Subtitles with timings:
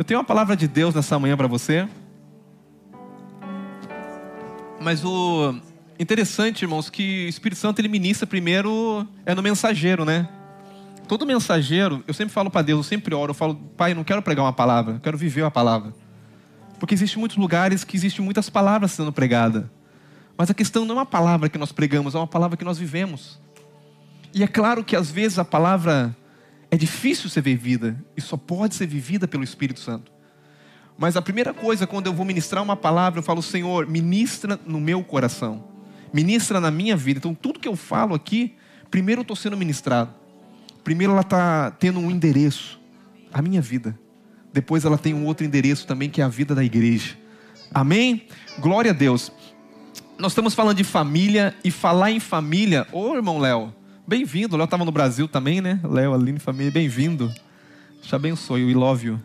[0.00, 1.86] Eu tenho uma palavra de Deus nessa manhã para você.
[4.80, 5.54] Mas o
[5.98, 10.26] interessante, irmãos, que o Espírito Santo ele ministra primeiro é no mensageiro, né?
[11.06, 14.02] Todo mensageiro, eu sempre falo para Deus, eu sempre oro, eu falo, Pai, eu não
[14.02, 15.92] quero pregar uma palavra, eu quero viver a palavra.
[16.78, 19.66] Porque existem muitos lugares que existem muitas palavras sendo pregadas.
[20.34, 22.78] Mas a questão não é uma palavra que nós pregamos, é uma palavra que nós
[22.78, 23.38] vivemos.
[24.32, 26.16] E é claro que às vezes a palavra
[26.70, 30.12] é difícil ser vivida e só pode ser vivida pelo Espírito Santo.
[30.96, 34.78] Mas a primeira coisa, quando eu vou ministrar uma palavra, eu falo, Senhor, ministra no
[34.78, 35.64] meu coração,
[36.12, 37.18] ministra na minha vida.
[37.18, 38.54] Então, tudo que eu falo aqui,
[38.90, 40.14] primeiro eu estou sendo ministrado.
[40.84, 42.80] Primeiro ela está tendo um endereço,
[43.32, 43.98] a minha vida.
[44.52, 47.16] Depois ela tem um outro endereço também, que é a vida da igreja.
[47.72, 48.26] Amém?
[48.58, 49.32] Glória a Deus.
[50.18, 52.86] Nós estamos falando de família e falar em família.
[52.92, 53.72] Ô irmão Léo,
[54.10, 55.78] Bem-vindo, Léo estava no Brasil também, né?
[55.84, 57.32] Léo, Aline, família, bem-vindo.
[58.02, 59.20] Te abençoe, we love you.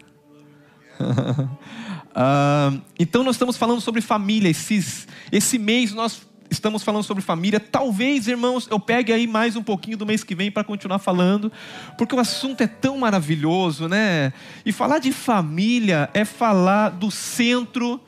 [1.01, 4.47] uh, então nós estamos falando sobre família.
[4.47, 7.59] Esses, esse mês nós estamos falando sobre família.
[7.59, 11.51] Talvez, irmãos, eu pegue aí mais um pouquinho do mês que vem para continuar falando,
[11.97, 14.33] porque o assunto é tão maravilhoso, né?
[14.63, 17.99] E falar de família é falar do centro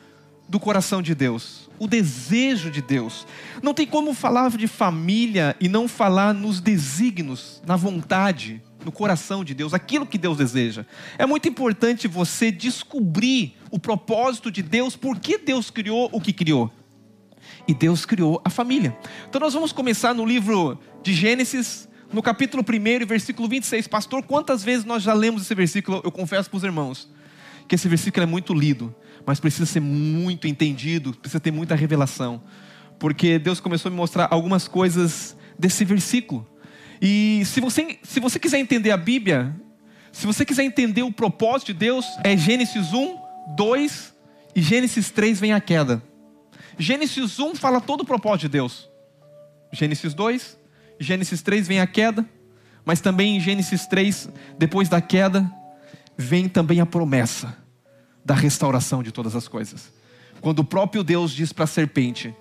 [0.48, 3.28] do coração de Deus o desejo de Deus.
[3.62, 9.44] Não tem como falar de família e não falar nos desígnios, na vontade, no coração
[9.44, 10.86] de Deus, aquilo que Deus deseja.
[11.18, 16.34] É muito importante você descobrir o propósito de Deus, por que Deus criou o que
[16.34, 16.72] criou.
[17.68, 18.98] E Deus criou a família.
[19.28, 23.88] Então nós vamos começar no livro de Gênesis, no capítulo 1, versículo 26.
[23.88, 26.02] Pastor, quantas vezes nós já lemos esse versículo?
[26.04, 27.10] Eu confesso para os irmãos
[27.68, 28.96] que esse versículo é muito lido
[29.28, 32.42] mas precisa ser muito entendido, precisa ter muita revelação,
[32.98, 36.48] porque Deus começou a me mostrar algumas coisas desse versículo.
[37.02, 39.54] E se você, se você quiser entender a Bíblia,
[40.14, 43.18] se você quiser entender o propósito de Deus, é Gênesis 1,
[43.58, 44.16] 2
[44.56, 46.02] e Gênesis 3 vem a queda.
[46.80, 48.90] Gênesis 1 fala todo o propósito de Deus.
[49.74, 50.58] Gênesis 2,
[51.02, 52.26] Gênesis 3 vem a queda,
[52.86, 55.52] mas também em Gênesis 3, depois da queda,
[56.18, 57.67] vem também a promessa
[58.28, 59.90] da restauração de todas as coisas.
[60.42, 62.36] Quando o próprio Deus diz para a serpente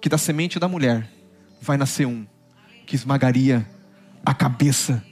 [0.00, 1.08] que da semente da mulher
[1.62, 2.26] vai nascer um
[2.84, 3.64] que esmagaria
[4.26, 5.04] a cabeça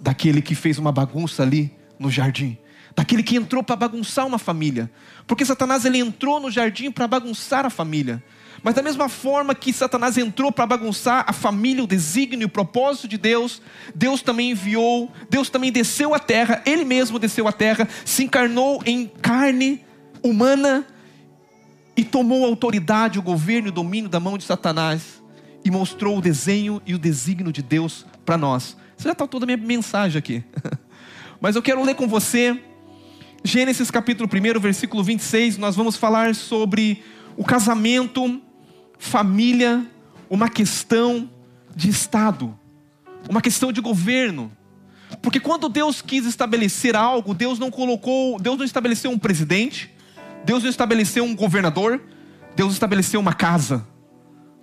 [0.00, 2.56] daquele que fez uma bagunça ali no jardim,
[2.94, 4.88] daquele que entrou para bagunçar uma família.
[5.26, 8.22] Porque Satanás ele entrou no jardim para bagunçar a família.
[8.62, 12.48] Mas da mesma forma que Satanás entrou para bagunçar a família, o desígnio e o
[12.48, 13.60] propósito de Deus,
[13.94, 18.82] Deus também enviou, Deus também desceu à terra, Ele mesmo desceu à terra, se encarnou
[18.84, 19.84] em carne
[20.22, 20.86] humana
[21.96, 25.22] e tomou a autoridade, o governo e o domínio da mão de Satanás
[25.64, 28.76] e mostrou o desenho e o desígnio de Deus para nós.
[28.96, 30.44] Você já está toda a minha mensagem aqui.
[31.40, 32.60] Mas eu quero ler com você
[33.46, 37.04] Gênesis capítulo 1, versículo 26, nós vamos falar sobre
[37.36, 38.42] o casamento
[38.98, 39.86] família
[40.28, 41.30] uma questão
[41.74, 42.58] de Estado,
[43.28, 44.50] uma questão de governo.
[45.22, 49.90] Porque quando Deus quis estabelecer algo, Deus não colocou, Deus não estabeleceu um presidente,
[50.44, 52.02] Deus não estabeleceu um governador,
[52.54, 53.86] Deus estabeleceu uma casa,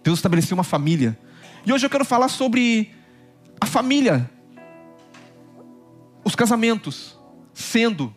[0.04, 1.18] Deus estabeleceu uma família.
[1.66, 2.92] E hoje eu quero falar sobre
[3.60, 4.30] a família,
[6.24, 7.18] os casamentos,
[7.54, 8.14] sendo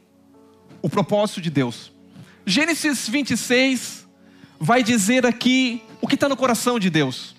[0.83, 1.93] o propósito de Deus.
[2.45, 4.07] Gênesis 26
[4.59, 7.35] vai dizer aqui o que está no coração de Deus.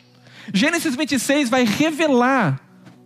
[0.53, 2.61] Gênesis 26 vai revelar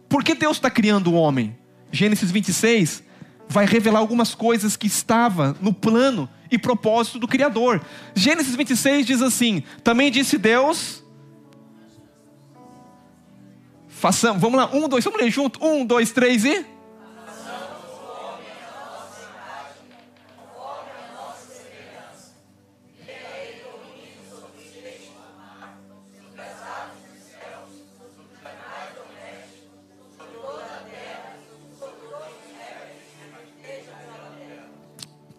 [0.08, 1.56] por que Deus está criando o homem.
[1.92, 3.04] Gênesis 26
[3.48, 7.82] vai revelar algumas coisas que estava no plano e propósito do Criador.
[8.16, 11.04] Gênesis 26 diz assim: Também disse Deus.
[13.88, 15.64] Façamos, vamos lá, um, dois, vamos ler junto.
[15.64, 16.66] Um, dois, três e.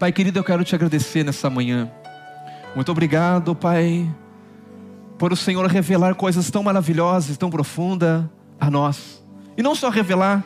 [0.02, 1.88] Pai querido, eu quero te agradecer nessa manhã.
[2.74, 4.12] Muito obrigado, Pai,
[5.16, 8.24] por o Senhor revelar coisas tão maravilhosas, tão profundas
[8.58, 9.22] a nós.
[9.56, 10.44] E não só revelar,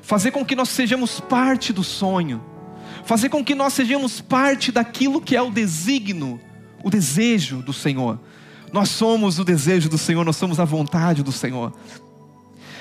[0.00, 2.42] fazer com que nós sejamos parte do sonho,
[3.04, 6.40] fazer com que nós sejamos parte daquilo que é o desígnio,
[6.82, 8.18] o desejo do Senhor.
[8.72, 11.74] Nós somos o desejo do Senhor, nós somos a vontade do Senhor.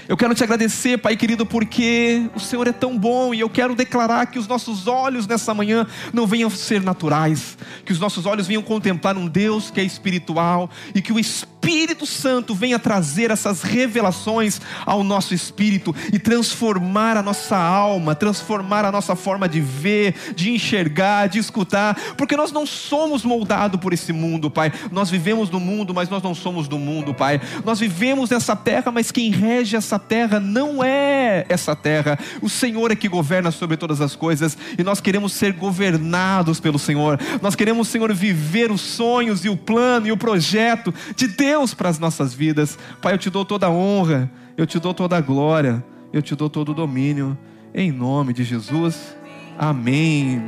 [0.08, 3.74] Eu quero te agradecer, Pai querido, porque o Senhor é tão bom e eu quero
[3.76, 8.48] declarar que os nossos olhos nessa manhã não venham ser naturais, que os nossos olhos
[8.48, 13.32] venham contemplar um Deus que é espiritual e que o Espírito Espírito Santo venha trazer
[13.32, 19.62] essas revelações ao nosso espírito e transformar a nossa alma, transformar a nossa forma de
[19.62, 24.74] ver, de enxergar, de escutar, porque nós não somos moldados por esse mundo, Pai.
[24.92, 27.40] Nós vivemos no mundo, mas nós não somos do mundo, Pai.
[27.64, 32.20] Nós vivemos nessa terra, mas quem rege essa terra não é essa terra.
[32.42, 36.78] O Senhor é que governa sobre todas as coisas e nós queremos ser governados pelo
[36.78, 37.18] Senhor.
[37.42, 41.90] Nós queremos, Senhor, viver os sonhos e o plano e o projeto de Deus para
[41.90, 42.78] as nossas vidas.
[43.02, 46.36] Pai, eu te dou toda a honra, eu te dou toda a glória, eu te
[46.36, 47.38] dou todo o domínio.
[47.74, 49.16] Em nome de Jesus.
[49.58, 50.42] Amém.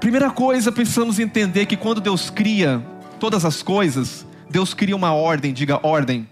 [0.00, 2.78] Primeira coisa, precisamos entender que quando Deus cria
[3.18, 6.28] todas as coisas, Deus cria uma ordem, diga ordem.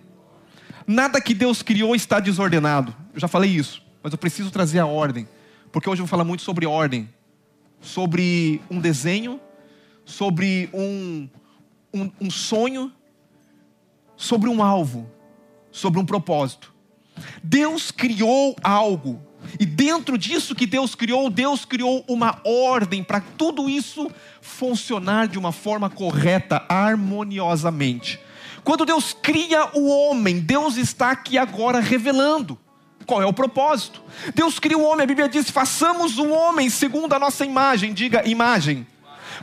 [0.86, 2.94] Nada que Deus criou está desordenado.
[3.12, 5.26] Eu já falei isso, mas eu preciso trazer a ordem,
[5.72, 7.08] porque hoje eu vou falar muito sobre ordem,
[7.80, 9.40] sobre um desenho,
[10.04, 11.28] sobre um,
[11.92, 12.92] um, um sonho,
[14.16, 15.10] sobre um alvo,
[15.70, 16.72] sobre um propósito.
[17.42, 19.20] Deus criou algo,
[19.58, 25.38] e dentro disso que Deus criou, Deus criou uma ordem para tudo isso funcionar de
[25.38, 28.18] uma forma correta, harmoniosamente.
[28.62, 32.58] Quando Deus cria o homem, Deus está aqui agora revelando.
[33.04, 34.02] Qual é o propósito?
[34.34, 37.92] Deus cria o homem, a Bíblia diz: façamos o homem segundo a nossa imagem.
[37.92, 38.86] Diga imagem.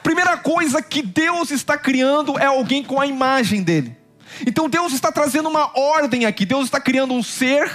[0.02, 3.96] Primeira coisa que Deus está criando é alguém com a imagem dele.
[4.46, 6.46] Então Deus está trazendo uma ordem aqui.
[6.46, 7.72] Deus está criando um ser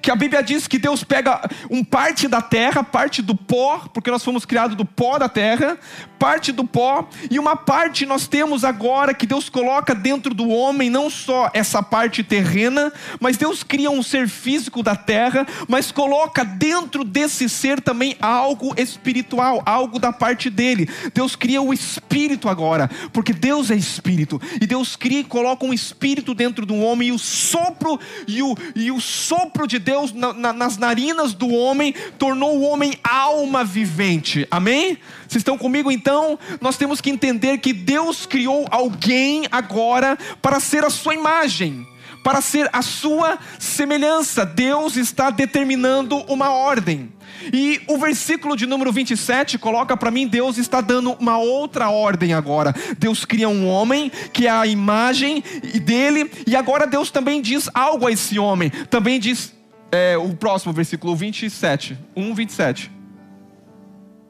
[0.00, 1.40] que a Bíblia diz que Deus pega
[1.70, 5.78] um parte da terra, parte do pó, porque nós fomos criados do pó da terra,
[6.18, 10.90] parte do pó, e uma parte nós temos agora que Deus coloca dentro do homem,
[10.90, 16.44] não só essa parte terrena, mas Deus cria um ser físico da terra, mas coloca
[16.44, 20.88] dentro desse ser também algo espiritual, algo da parte dele.
[21.14, 25.72] Deus cria o espírito agora, porque Deus é espírito, e Deus cria e coloca um
[25.72, 30.32] espírito dentro do homem, e o sopro e o, e o sopro de Deus na,
[30.32, 34.44] na, nas narinas do homem tornou o homem alma vivente.
[34.50, 34.98] Amém?
[35.28, 36.36] Vocês estão comigo então?
[36.60, 41.86] Nós temos que entender que Deus criou alguém agora para ser a sua imagem
[42.24, 44.44] para ser a sua semelhança.
[44.44, 47.12] Deus está determinando uma ordem.
[47.52, 52.34] E o versículo de número 27 coloca para mim: Deus está dando uma outra ordem
[52.34, 52.74] agora.
[52.98, 55.40] Deus cria um homem que é a imagem
[55.84, 58.70] dele, e agora Deus também diz algo a esse homem.
[58.90, 59.54] Também diz
[59.90, 62.92] é, o próximo versículo 27, 1, 27.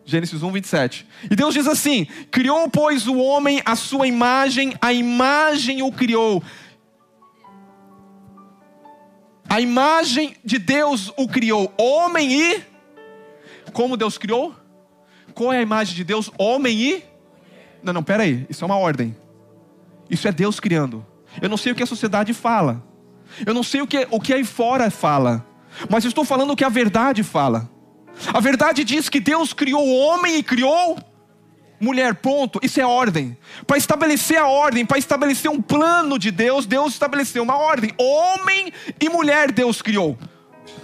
[0.05, 1.07] Gênesis 1, 27.
[1.31, 6.43] E Deus diz assim: Criou, pois, o homem a sua imagem, a imagem o criou.
[9.49, 12.63] A imagem de Deus o criou, homem e.
[13.73, 14.55] Como Deus criou?
[15.35, 16.31] Qual é a imagem de Deus?
[16.39, 17.05] Homem e.
[17.83, 19.17] Não, não, peraí, isso é uma ordem.
[20.09, 21.05] Isso é Deus criando.
[21.43, 22.83] Eu não sei o que a sociedade fala.
[23.45, 25.45] Eu não sei o que, o que aí fora fala.
[25.91, 27.69] Mas estou falando o que a verdade fala.
[28.33, 30.99] A verdade diz que Deus criou o homem e criou
[31.81, 32.59] mulher, ponto.
[32.63, 33.37] Isso é ordem.
[33.67, 37.93] Para estabelecer a ordem, para estabelecer um plano de Deus, Deus estabeleceu uma ordem.
[37.99, 40.19] Homem e mulher Deus criou.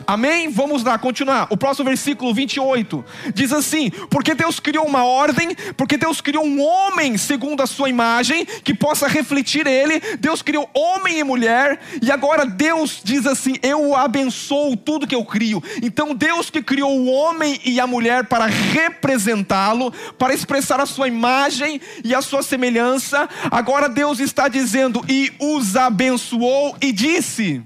[0.07, 0.49] Amém?
[0.49, 1.47] Vamos lá, continuar.
[1.51, 3.05] O próximo versículo 28
[3.35, 7.89] diz assim: Porque Deus criou uma ordem, porque Deus criou um homem segundo a sua
[7.89, 10.01] imagem, que possa refletir ele.
[10.19, 15.25] Deus criou homem e mulher, e agora Deus diz assim: Eu abençoo tudo que eu
[15.25, 15.63] crio.
[15.83, 21.09] Então, Deus que criou o homem e a mulher para representá-lo, para expressar a sua
[21.09, 27.63] imagem e a sua semelhança, agora Deus está dizendo: E os abençoou e disse.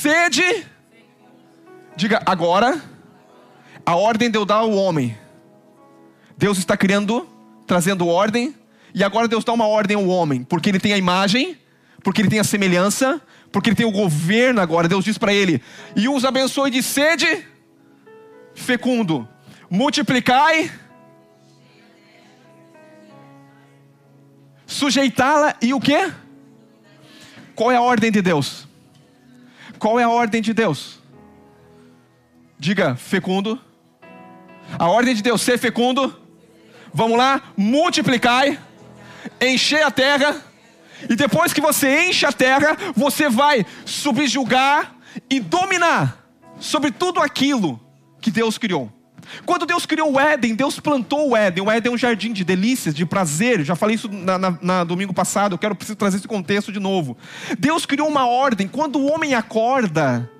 [0.00, 0.66] Sede,
[1.94, 2.80] diga agora,
[3.84, 5.14] a ordem deu dar ao homem.
[6.38, 7.28] Deus está criando,
[7.66, 8.54] trazendo ordem,
[8.94, 11.58] e agora Deus dá uma ordem ao homem, porque ele tem a imagem,
[12.02, 13.20] porque ele tem a semelhança,
[13.52, 14.88] porque ele tem o governo agora.
[14.88, 15.60] Deus diz para ele:
[15.94, 17.46] e os abençoe de sede,
[18.54, 19.28] fecundo,
[19.68, 20.72] multiplicai,
[24.66, 26.10] sujeitá-la e o que?
[27.54, 28.69] Qual é a ordem de Deus?
[29.80, 30.98] Qual é a ordem de Deus?
[32.58, 33.58] Diga fecundo.
[34.78, 36.20] A ordem de Deus, ser fecundo.
[36.92, 38.60] Vamos lá, multiplicai,
[39.40, 40.36] encher a terra.
[41.08, 44.94] E depois que você enche a terra, você vai subjugar
[45.30, 46.26] e dominar
[46.58, 47.80] sobre tudo aquilo
[48.20, 48.92] que Deus criou.
[49.46, 51.64] Quando Deus criou o Éden, Deus plantou o Éden.
[51.64, 53.64] O Éden é um jardim de delícias, de prazer.
[53.64, 55.54] Já falei isso na, na, na domingo passado.
[55.54, 57.16] Eu quero preciso trazer esse contexto de novo.
[57.58, 58.68] Deus criou uma ordem.
[58.68, 60.30] Quando o homem acorda,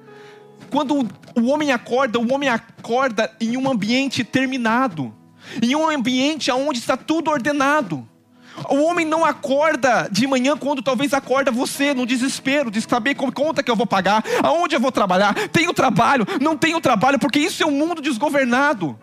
[0.70, 5.12] quando o homem acorda, o homem acorda em um ambiente terminado,
[5.62, 8.08] em um ambiente onde está tudo ordenado.
[8.68, 13.32] O homem não acorda de manhã quando talvez acorda você no desespero de saber como
[13.32, 17.38] conta que eu vou pagar, aonde eu vou trabalhar, tenho trabalho, não tenho trabalho, porque
[17.38, 18.98] isso é um mundo desgovernado.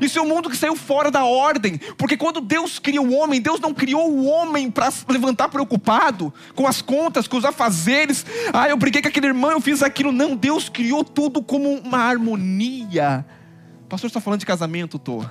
[0.00, 3.40] Isso é um mundo que saiu fora da ordem, porque quando Deus cria o homem,
[3.40, 8.24] Deus não criou o homem para levantar preocupado com as contas, com os afazeres.
[8.52, 10.12] Ah, eu briguei com aquele irmão, eu fiz aquilo.
[10.12, 13.24] Não, Deus criou tudo como uma harmonia.
[13.84, 15.24] O pastor está falando de casamento, tô.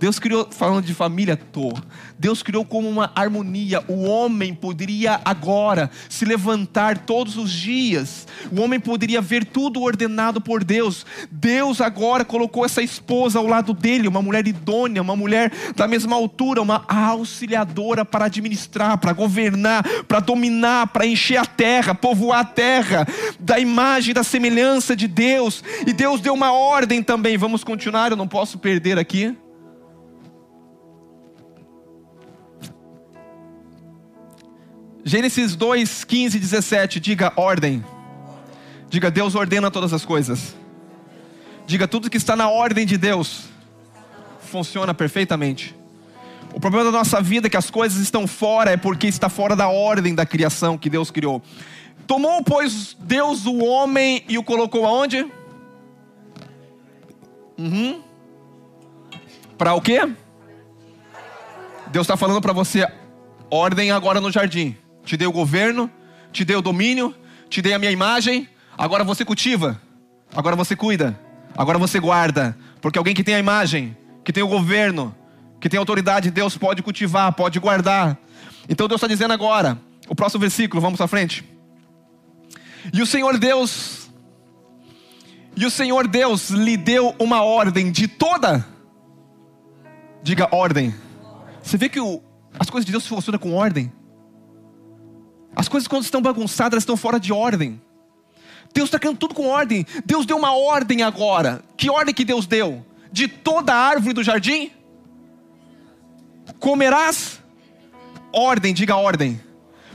[0.00, 1.74] Deus criou, falando de família, tô.
[2.18, 3.84] Deus criou como uma harmonia.
[3.86, 8.26] O homem poderia agora se levantar todos os dias.
[8.50, 11.04] O homem poderia ver tudo ordenado por Deus.
[11.30, 16.16] Deus agora colocou essa esposa ao lado dele, uma mulher idônea, uma mulher da mesma
[16.16, 22.44] altura, uma auxiliadora para administrar, para governar, para dominar, para encher a terra, povoar a
[22.44, 23.06] terra,
[23.38, 25.62] da imagem, da semelhança de Deus.
[25.86, 27.36] E Deus deu uma ordem também.
[27.36, 29.36] Vamos continuar, eu não posso perder aqui.
[35.02, 37.82] Gênesis 2, 15 e 17, diga ordem.
[38.88, 40.54] Diga, Deus ordena todas as coisas.
[41.66, 43.44] Diga, tudo que está na ordem de Deus
[44.42, 45.74] funciona perfeitamente.
[46.52, 49.56] O problema da nossa vida é que as coisas estão fora, é porque está fora
[49.56, 51.40] da ordem da criação que Deus criou.
[52.06, 55.26] Tomou, pois, Deus o homem e o colocou aonde?
[57.56, 58.02] Uhum.
[59.56, 60.00] Para o quê?
[61.86, 62.86] Deus está falando para você,
[63.50, 65.90] ordem agora no jardim te dei o governo,
[66.32, 67.14] te dei o domínio,
[67.48, 69.80] te dei a minha imagem, agora você cultiva,
[70.34, 71.18] agora você cuida,
[71.56, 75.14] agora você guarda, porque alguém que tem a imagem, que tem o governo,
[75.60, 78.18] que tem autoridade, Deus pode cultivar, pode guardar.
[78.68, 79.78] Então Deus está dizendo agora,
[80.08, 81.44] o próximo versículo, vamos à frente.
[82.92, 84.10] E o Senhor Deus,
[85.56, 88.66] e o Senhor Deus lhe deu uma ordem de toda,
[90.22, 90.94] diga ordem.
[91.62, 92.22] Você vê que o,
[92.58, 93.92] as coisas de Deus funcionam com ordem.
[95.54, 97.80] As coisas quando estão bagunçadas, elas estão fora de ordem.
[98.72, 99.84] Deus está criando tudo com ordem.
[100.04, 101.62] Deus deu uma ordem agora.
[101.76, 102.84] Que ordem que Deus deu?
[103.12, 104.70] De toda árvore do jardim?
[106.58, 107.40] Comerás?
[108.32, 109.40] Ordem, diga ordem.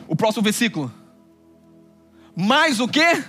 [0.07, 0.91] O próximo versículo.
[2.35, 3.23] Mais o que?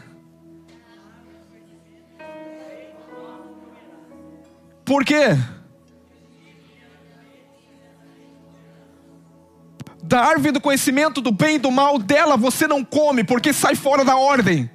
[4.85, 5.37] Por quê?
[10.06, 13.75] Da árvore do conhecimento do bem e do mal, dela você não come, porque sai
[13.75, 14.70] fora da ordem,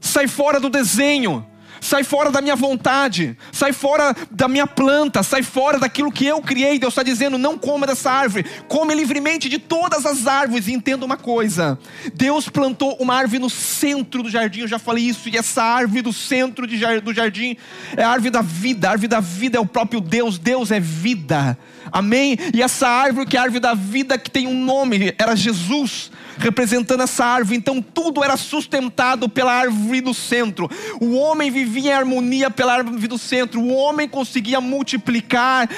[0.00, 1.46] sai fora do desenho,
[1.78, 6.40] sai fora da minha vontade, sai fora da minha planta, sai fora daquilo que eu
[6.40, 6.78] criei.
[6.78, 10.68] Deus está dizendo: não coma dessa árvore, come livremente de todas as árvores.
[10.68, 11.78] E entenda uma coisa:
[12.14, 16.00] Deus plantou uma árvore no centro do jardim, eu já falei isso, e essa árvore
[16.00, 17.58] do centro do jardim
[17.94, 20.80] é a árvore da vida, a árvore da vida é o próprio Deus, Deus é
[20.80, 21.58] vida.
[21.90, 22.38] Amém?
[22.54, 26.10] E essa árvore, que é a árvore da vida, que tem um nome, era Jesus,
[26.38, 27.56] representando essa árvore.
[27.56, 30.70] Então tudo era sustentado pela árvore do centro.
[31.00, 33.60] O homem vivia em harmonia pela árvore do centro.
[33.60, 35.68] O homem conseguia multiplicar,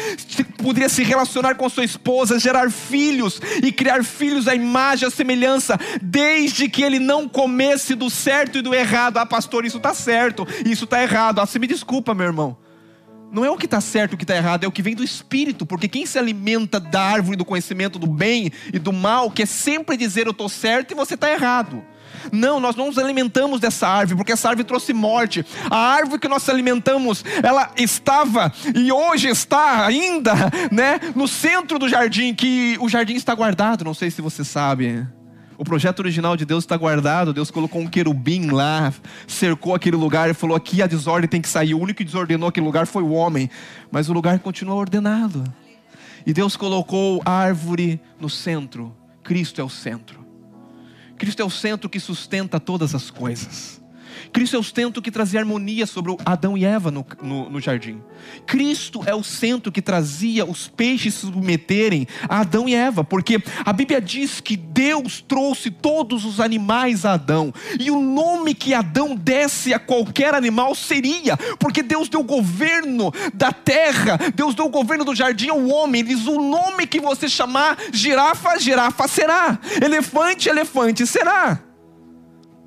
[0.59, 5.79] poderia se relacionar com sua esposa, gerar filhos e criar filhos à imagem, à semelhança,
[6.03, 9.19] desde que ele não comesse do certo e do errado.
[9.19, 11.41] Ah, pastor, isso está certo, isso está errado.
[11.41, 12.64] Ah, você me desculpa, meu irmão.
[13.35, 15.03] Não é o que está certo o que está errado, é o que vem do
[15.03, 19.47] Espírito, porque quem se alimenta da árvore do conhecimento do bem e do mal, quer
[19.47, 21.83] sempre dizer eu estou certo e você está errado.
[22.33, 25.45] Não, nós não nos alimentamos dessa árvore, porque essa árvore trouxe morte.
[25.69, 30.33] A árvore que nós alimentamos, ela estava e hoje está ainda,
[30.71, 35.05] né, no centro do jardim, que o jardim está guardado, não sei se você sabe.
[35.57, 37.33] O projeto original de Deus está guardado.
[37.33, 38.93] Deus colocou um querubim lá,
[39.27, 41.75] cercou aquele lugar e falou: aqui a desordem tem que sair.
[41.75, 43.49] O único que desordenou aquele lugar foi o homem,
[43.91, 45.45] mas o lugar continua ordenado.
[46.27, 48.95] E Deus colocou a árvore no centro.
[49.23, 50.25] Cristo é o centro.
[51.17, 53.84] Cristo é o centro que sustenta todas as coisas.
[54.33, 58.01] Cristo é o centro que trazia harmonia sobre Adão e Eva no, no, no, jardim.
[58.47, 63.43] Cristo é o centro que trazia os peixes se submeterem a Adão e Eva, porque
[63.65, 68.75] a Bíblia diz que Deus trouxe todos os animais a Adão, e o nome que
[68.75, 74.67] Adão desse a qualquer animal seria, porque Deus deu o governo da terra, Deus deu
[74.67, 79.07] o governo do jardim ao homem, ele diz: o nome que você chamar girafa, girafa
[79.09, 81.74] será, elefante, elefante será.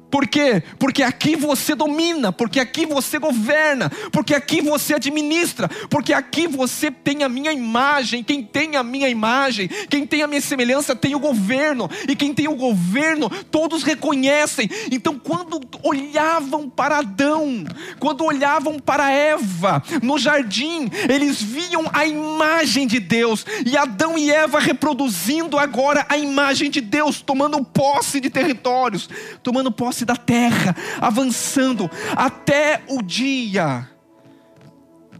[0.10, 0.64] Por quê?
[0.80, 6.90] Porque aqui você domina, porque aqui você governa, porque aqui você administra, porque aqui você
[6.90, 8.24] tem a minha imagem.
[8.24, 12.34] Quem tem a minha imagem, quem tem a minha semelhança, tem o governo, e quem
[12.34, 14.70] tem o governo, todos reconhecem.
[14.92, 17.66] Então, quando olhavam para Adão,
[18.00, 24.32] quando olhavam para Eva no jardim, eles viam a imagem de Deus, e Adão e
[24.32, 29.10] Eva reproduzindo agora a imagem de Deus, tomando posse de territórios,
[29.44, 33.90] tomando posse posse da terra, avançando até o dia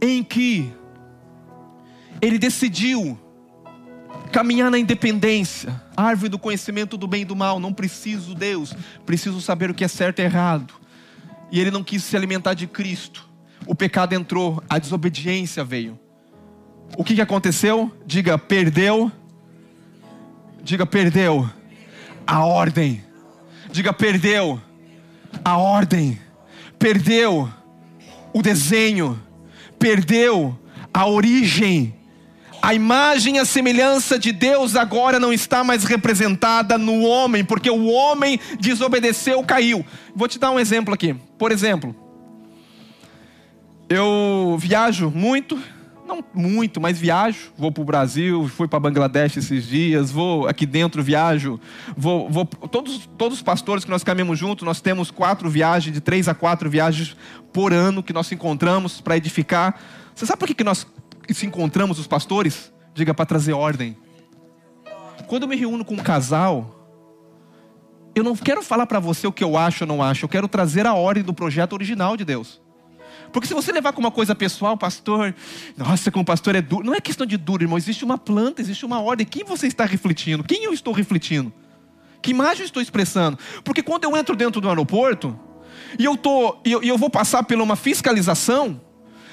[0.00, 0.72] em que
[2.20, 3.18] ele decidiu
[4.30, 7.58] caminhar na independência, árvore do conhecimento do bem e do mal.
[7.58, 10.74] Não preciso Deus, preciso saber o que é certo e errado.
[11.50, 13.26] E ele não quis se alimentar de Cristo.
[13.66, 15.98] O pecado entrou, a desobediência veio.
[16.96, 17.92] O que, que aconteceu?
[18.06, 19.10] Diga, perdeu.
[20.62, 21.50] Diga, perdeu
[22.26, 23.02] a ordem.
[23.70, 24.60] Diga, perdeu
[25.44, 26.18] a ordem,
[26.78, 27.48] perdeu
[28.32, 29.20] o desenho,
[29.78, 30.58] perdeu
[30.92, 31.94] a origem.
[32.60, 37.70] A imagem e a semelhança de Deus agora não está mais representada no homem, porque
[37.70, 39.86] o homem desobedeceu, caiu.
[40.14, 41.14] Vou te dar um exemplo aqui.
[41.38, 41.94] Por exemplo,
[43.88, 45.58] eu viajo muito,
[46.08, 47.52] não muito, mas viajo.
[47.56, 51.60] Vou para o Brasil, fui para Bangladesh esses dias, vou aqui dentro, viajo.
[51.96, 56.00] Vou, vou, todos, todos os pastores que nós caminhamos juntos, nós temos quatro viagens, de
[56.00, 57.16] três a quatro viagens
[57.52, 59.78] por ano que nós encontramos para edificar.
[60.14, 60.86] Você sabe por que, que nós
[61.28, 62.72] se encontramos, os pastores?
[62.94, 63.96] Diga para trazer ordem.
[65.26, 66.74] Quando eu me reúno com um casal,
[68.14, 70.48] eu não quero falar para você o que eu acho ou não acho, eu quero
[70.48, 72.60] trazer a ordem do projeto original de Deus.
[73.32, 75.34] Porque se você levar como uma coisa pessoal, pastor,
[75.76, 76.84] nossa, como pastor é duro.
[76.84, 77.78] Não é questão de duro, irmão.
[77.78, 79.26] Existe uma planta, existe uma ordem.
[79.26, 80.44] Quem você está refletindo?
[80.44, 81.52] Quem eu estou refletindo?
[82.20, 83.38] Que imagem eu estou expressando?
[83.62, 85.38] Porque quando eu entro dentro do aeroporto
[85.98, 88.80] e eu, tô, e eu, e eu vou passar por uma fiscalização,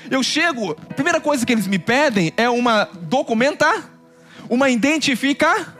[0.10, 3.90] eu chego, a primeira coisa que eles me pedem é uma documenta,
[4.50, 5.75] uma identifica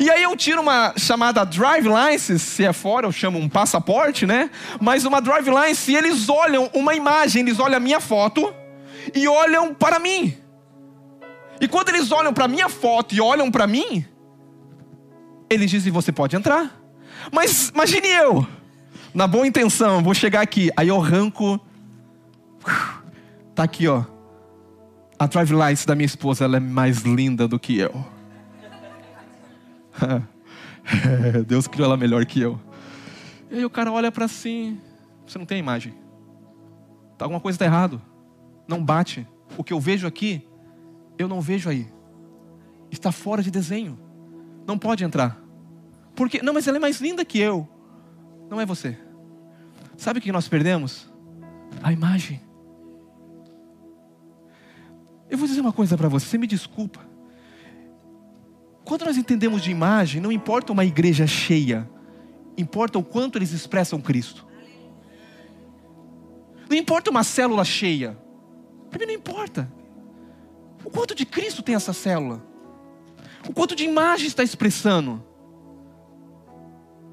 [0.00, 4.26] e aí eu tiro uma chamada drive license, se é fora eu chamo um passaporte,
[4.26, 4.50] né?
[4.80, 8.52] Mas uma drive license, e eles olham uma imagem, eles olham a minha foto
[9.14, 10.36] e olham para mim.
[11.60, 14.04] E quando eles olham para minha foto e olham para mim,
[15.50, 16.78] eles dizem: "Você pode entrar".
[17.32, 18.46] Mas imagine eu,
[19.12, 21.60] na boa intenção, vou chegar aqui, aí eu arranco
[23.54, 24.04] Tá aqui, ó.
[25.18, 28.06] A drive license da minha esposa, ela é mais linda do que eu.
[31.46, 32.60] Deus criou ela melhor que eu.
[33.50, 34.80] E aí o cara olha para assim,
[35.26, 35.94] você não tem imagem.
[37.16, 38.00] Tá, alguma coisa está errado.
[38.66, 39.26] Não bate.
[39.56, 40.46] O que eu vejo aqui,
[41.18, 41.88] eu não vejo aí.
[42.90, 43.98] Está fora de desenho.
[44.66, 45.40] Não pode entrar.
[46.14, 47.68] Porque não, mas ela é mais linda que eu.
[48.50, 48.98] Não é você.
[49.96, 51.10] Sabe o que nós perdemos?
[51.82, 52.40] A imagem.
[55.30, 57.07] Eu vou dizer uma coisa para você, você me desculpa.
[58.88, 61.86] Quando nós entendemos de imagem, não importa uma igreja cheia,
[62.56, 64.46] importa o quanto eles expressam Cristo.
[66.70, 68.18] Não importa uma célula cheia,
[68.88, 69.70] para mim não importa.
[70.82, 72.42] O quanto de Cristo tem essa célula?
[73.46, 75.22] O quanto de imagem está expressando?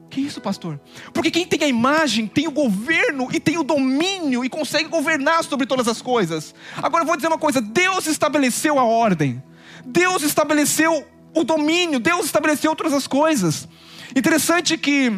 [0.10, 0.80] Que isso, pastor?
[1.14, 5.44] Porque quem tem a imagem tem o governo e tem o domínio e consegue governar
[5.44, 6.56] sobre todas as coisas.
[6.78, 9.44] Agora eu vou dizer uma coisa: Deus estabeleceu a ordem,
[9.86, 13.67] Deus estabeleceu o domínio, Deus estabeleceu todas as coisas.
[14.15, 15.12] Interessante que,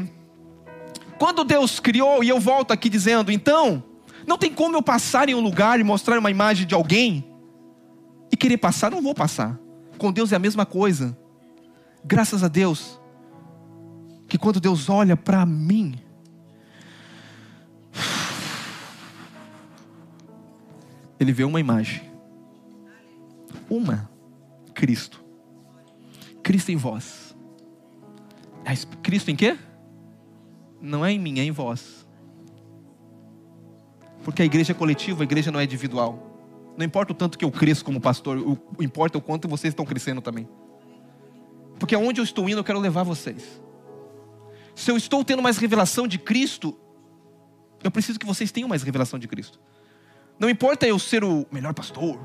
[1.19, 3.83] quando Deus criou, e eu volto aqui dizendo, então,
[4.25, 7.23] não tem como eu passar em um lugar e mostrar uma imagem de alguém
[8.31, 9.57] e querer passar, não vou passar.
[9.97, 11.17] Com Deus é a mesma coisa.
[12.03, 12.99] Graças a Deus,
[14.27, 15.99] que quando Deus olha para mim,
[21.19, 22.01] Ele vê uma imagem.
[23.69, 24.09] Uma.
[24.73, 25.26] Cristo.
[26.47, 27.35] Cristo em vós.
[28.63, 29.57] É Cristo em quê?
[30.81, 32.07] Não é em mim, é em vós.
[34.23, 36.73] Porque a igreja é coletiva, a igreja não é individual.
[36.77, 39.85] Não importa o tanto que eu cresço como pastor, o, importa o quanto vocês estão
[39.85, 40.47] crescendo também.
[41.77, 43.61] Porque aonde eu estou indo, eu quero levar vocês.
[44.73, 46.79] Se eu estou tendo mais revelação de Cristo,
[47.83, 49.59] eu preciso que vocês tenham mais revelação de Cristo.
[50.39, 52.17] Não importa eu ser o melhor pastor,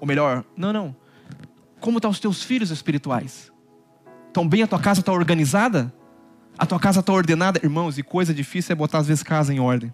[0.00, 0.44] o melhor.
[0.56, 1.01] Não, não.
[1.82, 3.52] Como estão os teus filhos espirituais?
[4.28, 4.62] Estão bem?
[4.62, 5.92] A tua casa está organizada?
[6.56, 7.60] A tua casa está ordenada?
[7.60, 9.92] Irmãos, e coisa difícil é botar às vezes casa em ordem.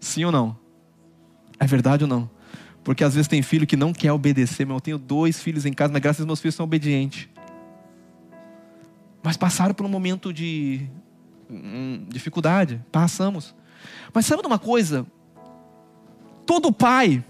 [0.00, 0.58] Sim ou não?
[1.60, 2.28] É verdade ou não?
[2.82, 4.66] Porque às vezes tem filho que não quer obedecer.
[4.66, 7.28] Meu, eu tenho dois filhos em casa, mas graças a Deus meus filhos são obedientes.
[9.22, 10.88] Mas passaram por um momento de
[11.48, 13.54] hum, dificuldade, passamos.
[14.12, 15.06] Mas sabe de uma coisa?
[16.44, 17.24] Todo pai,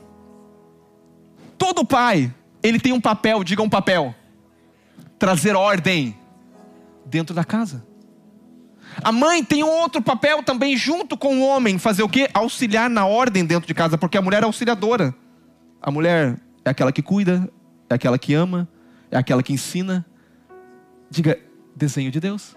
[1.59, 4.15] todo pai, ele tem um papel, diga um papel,
[5.19, 6.17] trazer ordem
[7.07, 7.85] dentro da casa.
[9.03, 12.29] A mãe tem um outro papel também junto com o homem, fazer o quê?
[12.35, 15.15] Auxiliar na ordem dentro de casa, porque a mulher é auxiliadora.
[15.81, 17.49] A mulher é aquela que cuida,
[17.89, 18.69] é aquela que ama,
[19.11, 20.05] é aquela que ensina.
[21.09, 21.39] Diga
[21.75, 22.57] desenho de Deus.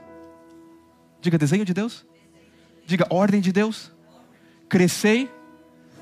[1.21, 2.05] Diga desenho de Deus.
[2.85, 3.91] Diga ordem de Deus.
[4.67, 5.31] Crescei,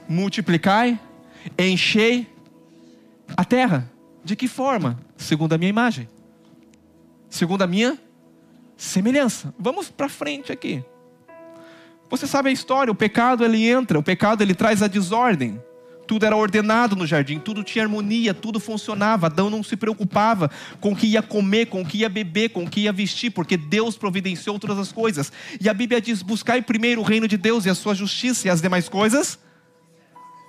[0.07, 0.99] multiplicai,
[1.59, 2.27] enchei
[3.35, 3.90] a terra.
[4.23, 4.99] De que forma?
[5.17, 6.07] Segundo a minha imagem.
[7.29, 7.97] Segundo a minha
[8.77, 9.53] semelhança.
[9.57, 10.83] Vamos para frente aqui.
[12.09, 15.61] Você sabe a história, o pecado ele entra, o pecado ele traz a desordem.
[16.05, 19.27] Tudo era ordenado no jardim, tudo tinha harmonia, tudo funcionava.
[19.27, 22.65] Adão não se preocupava com o que ia comer, com o que ia beber, com
[22.65, 25.31] o que ia vestir, porque Deus providenciou todas as coisas.
[25.61, 28.49] E a Bíblia diz: buscai primeiro o reino de Deus e a sua justiça, e
[28.51, 29.39] as demais coisas,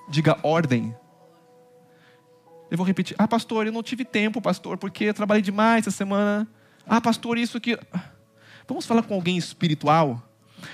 [0.09, 0.93] diga ordem.
[2.73, 5.95] Eu vou repetir: ah, pastor, eu não tive tempo, pastor, porque eu trabalhei demais essa
[5.95, 6.49] semana.
[6.87, 7.79] Ah, pastor, isso que.
[8.67, 10.27] Vamos falar com alguém espiritual?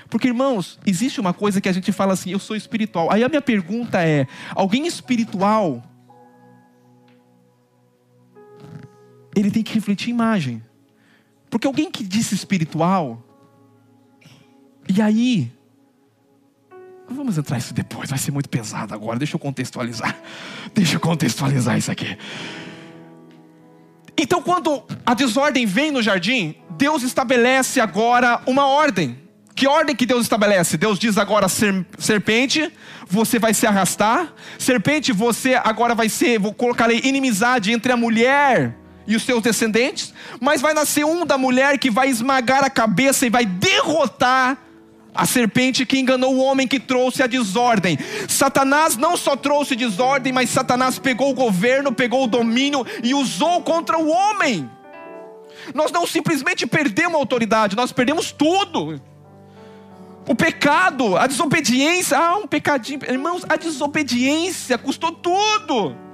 [0.09, 3.11] Porque, irmãos, existe uma coisa que a gente fala assim, eu sou espiritual.
[3.11, 5.83] Aí a minha pergunta é: alguém espiritual,
[9.35, 10.63] ele tem que refletir imagem.
[11.51, 13.25] Porque alguém que disse espiritual,
[14.89, 15.51] e aí,
[17.17, 20.17] vamos entrar isso depois, vai ser muito pesado agora, deixa eu contextualizar.
[20.75, 22.17] Deixa eu contextualizar isso aqui.
[24.17, 29.17] Então, quando a desordem vem no jardim, Deus estabelece agora uma ordem.
[29.55, 30.77] Que ordem que Deus estabelece?
[30.77, 32.73] Deus diz agora, serpente,
[33.09, 34.33] você vai se arrastar.
[34.59, 40.13] Serpente, você agora vai ser, vou colocar inimizade entre a mulher e os seus descendentes.
[40.41, 44.59] Mas vai nascer um da mulher que vai esmagar a cabeça e vai derrotar
[45.15, 47.99] a serpente que enganou o homem que trouxe a desordem.
[48.29, 53.63] Satanás não só trouxe desordem, mas Satanás pegou o governo, pegou o domínio e usou
[53.63, 54.71] contra o homem.
[55.75, 59.01] Nós não simplesmente perdemos a autoridade, nós perdemos tudo.
[60.27, 63.01] O pecado, a desobediência, ah, um pecadinho.
[63.09, 66.08] Irmãos, a desobediência custou tudo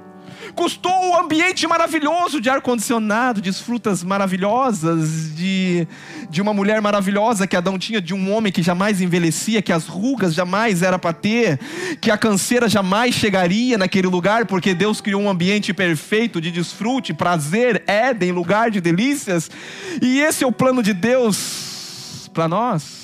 [0.54, 5.86] custou o ambiente maravilhoso de ar-condicionado, de frutas maravilhosas, de,
[6.28, 9.86] de uma mulher maravilhosa que Adão tinha, de um homem que jamais envelhecia, que as
[9.86, 11.58] rugas jamais era para ter,
[12.00, 17.14] que a canseira jamais chegaria naquele lugar, porque Deus criou um ambiente perfeito de desfrute,
[17.14, 19.50] prazer, Éden, lugar de delícias.
[20.02, 23.03] E esse é o plano de Deus para nós.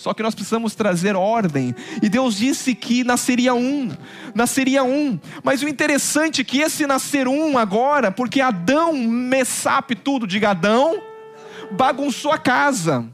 [0.00, 1.74] Só que nós precisamos trazer ordem.
[2.02, 3.90] E Deus disse que nasceria um,
[4.34, 5.20] nasceria um.
[5.44, 11.02] Mas o interessante é que esse nascer um agora, porque Adão, Messape tudo, diga Adão,
[11.72, 13.06] bagunçou a casa.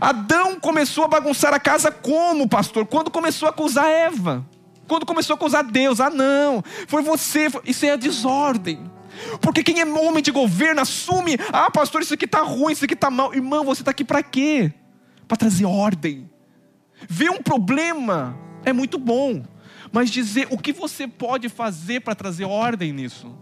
[0.00, 2.86] Adão começou a bagunçar a casa como, pastor?
[2.86, 4.42] Quando começou a acusar Eva.
[4.88, 6.00] Quando começou a acusar Deus.
[6.00, 7.48] Ah, não, foi você.
[7.66, 8.90] Isso é a desordem.
[9.42, 12.94] Porque quem é homem de governo assume, ah, pastor, isso aqui está ruim, isso aqui
[12.94, 13.34] está mal.
[13.34, 14.72] Irmão, você está aqui para quê?
[15.32, 16.30] Para trazer ordem.
[17.08, 19.42] Ver um problema é muito bom,
[19.90, 23.34] mas dizer o que você pode fazer para trazer ordem nisso.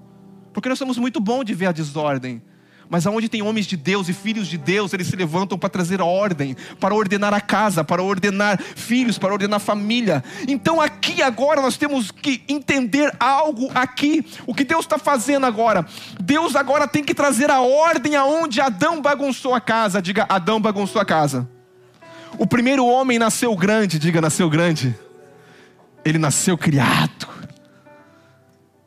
[0.53, 2.40] Porque nós somos muito bons de ver a desordem.
[2.88, 6.00] Mas aonde tem homens de Deus e filhos de Deus, eles se levantam para trazer
[6.00, 10.22] ordem, para ordenar a casa, para ordenar filhos, para ordenar família.
[10.46, 14.24] Então aqui agora nós temos que entender algo aqui.
[14.46, 15.85] O que Deus está fazendo agora?
[16.20, 20.00] Deus agora tem que trazer a ordem aonde Adão bagunçou a casa.
[20.00, 21.48] Diga, Adão bagunçou a casa.
[22.38, 24.95] O primeiro homem nasceu grande, diga, nasceu grande.
[26.05, 27.29] Ele nasceu criado.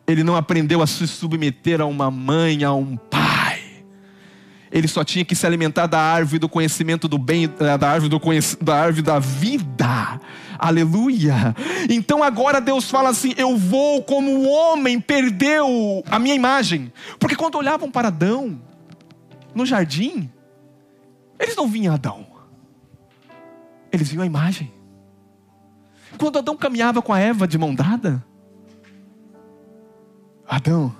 [0.08, 3.62] Ele não aprendeu a se submeter a uma mãe, a um pai.
[4.72, 8.10] Ele só tinha que se alimentar da árvore do conhecimento do bem, eh, da árvore,
[8.10, 8.20] do
[8.60, 10.20] da, árvore da vida.
[10.58, 11.56] Aleluia.
[11.88, 16.92] Então agora Deus fala assim: Eu vou como o homem perdeu a minha imagem.
[17.20, 18.60] Porque quando olhavam para Adão
[19.54, 20.28] no jardim,
[21.40, 22.33] eles não vinham Adão.
[23.94, 24.74] Eles viam a imagem.
[26.18, 28.26] Quando Adão caminhava com a Eva de mão dada,
[30.48, 30.96] Adão,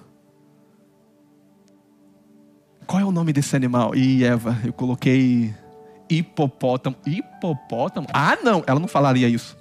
[2.86, 3.96] qual é o nome desse animal?
[3.96, 5.54] E Eva, eu coloquei
[6.08, 6.96] hipopótamo.
[7.06, 8.08] Hipopótamo?
[8.14, 9.58] Ah, não, ela não falaria isso.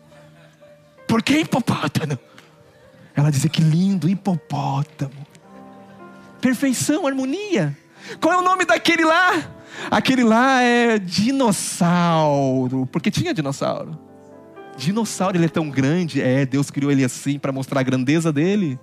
[1.09, 2.18] Por que hipopótamo?
[3.14, 5.27] Ela dizia que lindo, hipopótamo.
[6.40, 7.77] Perfeição, harmonia.
[8.21, 9.33] Qual é o nome daquele lá?
[9.90, 13.98] Aquele lá é dinossauro, porque tinha dinossauro.
[14.76, 18.78] Dinossauro, ele é tão grande, é, Deus criou ele assim para mostrar a grandeza dele.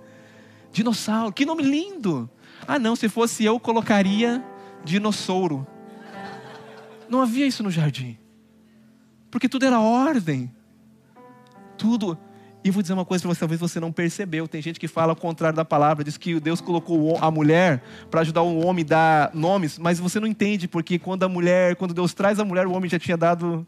[0.72, 2.30] Dinossauro, que nome lindo.
[2.66, 4.44] Ah, não, se fosse eu, colocaria
[4.84, 5.66] dinossauro.
[7.08, 8.16] Não havia isso no jardim.
[9.30, 10.52] Porque tudo era ordem.
[11.76, 12.16] Tudo.
[12.62, 14.46] E vou dizer uma coisa para você, talvez você não percebeu.
[14.46, 18.20] Tem gente que fala ao contrário da palavra, diz que Deus colocou a mulher para
[18.20, 21.94] ajudar o homem a dar nomes, mas você não entende, porque quando a mulher, quando
[21.94, 23.66] Deus traz a mulher, o homem já tinha dado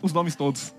[0.00, 0.74] os nomes todos.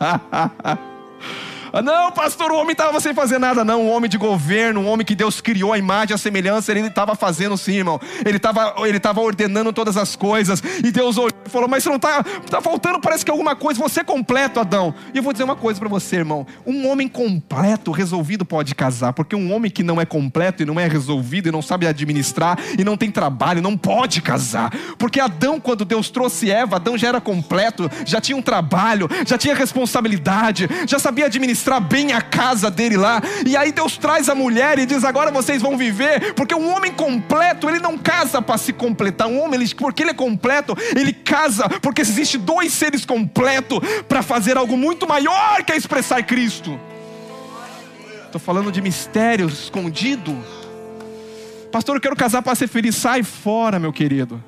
[1.72, 3.82] Ah, não, pastor, o homem estava sem fazer nada, não.
[3.82, 7.14] Um homem de governo, um homem que Deus criou a imagem, a semelhança, ele estava
[7.14, 8.00] fazendo sim, irmão.
[8.24, 10.60] Ele estava ele tava ordenando todas as coisas.
[10.84, 13.80] E Deus olhou e falou: Mas você não está tá faltando, parece que alguma coisa.
[13.80, 14.92] Você é completo, Adão.
[15.14, 16.46] E eu vou dizer uma coisa para você, irmão.
[16.66, 19.12] Um homem completo, resolvido, pode casar.
[19.12, 22.58] Porque um homem que não é completo e não é resolvido e não sabe administrar
[22.76, 24.72] e não tem trabalho, não pode casar.
[24.98, 29.38] Porque Adão, quando Deus trouxe Eva, Adão já era completo, já tinha um trabalho, já
[29.38, 33.20] tinha responsabilidade, já sabia administrar administrar bem a casa dele lá.
[33.46, 36.92] E aí Deus traz a mulher e diz: agora vocês vão viver, porque um homem
[36.92, 39.28] completo, ele não casa para se completar.
[39.28, 44.22] Um homem, ele, porque ele é completo, ele casa porque existe dois seres completos para
[44.22, 46.78] fazer algo muito maior que é expressar Cristo.
[48.26, 50.36] Estou falando de mistério escondido.
[51.72, 52.96] Pastor, eu quero casar para ser feliz.
[52.96, 54.42] Sai fora, meu querido.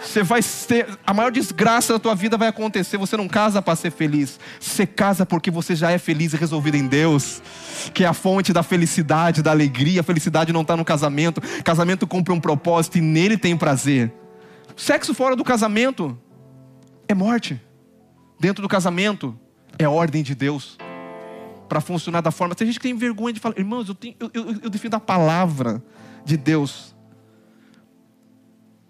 [0.00, 2.96] Você vai ter a maior desgraça da tua vida vai acontecer.
[2.96, 4.38] Você não casa para ser feliz.
[4.60, 7.42] Você casa porque você já é feliz e resolvido em Deus,
[7.92, 10.00] que é a fonte da felicidade, da alegria.
[10.00, 11.40] A felicidade não está no casamento.
[11.62, 14.12] Casamento cumpre um propósito e nele tem prazer.
[14.76, 16.18] Sexo fora do casamento
[17.08, 17.60] é morte.
[18.38, 19.38] Dentro do casamento
[19.78, 20.76] é ordem de Deus
[21.68, 22.54] para funcionar da forma.
[22.54, 25.00] Tem gente que tem vergonha de falar, irmãos, eu, tenho, eu, eu, eu defendo a
[25.00, 25.82] palavra
[26.24, 26.95] de Deus.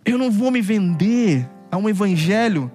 [0.06, 2.70] Eu não vou me vender a um evangelho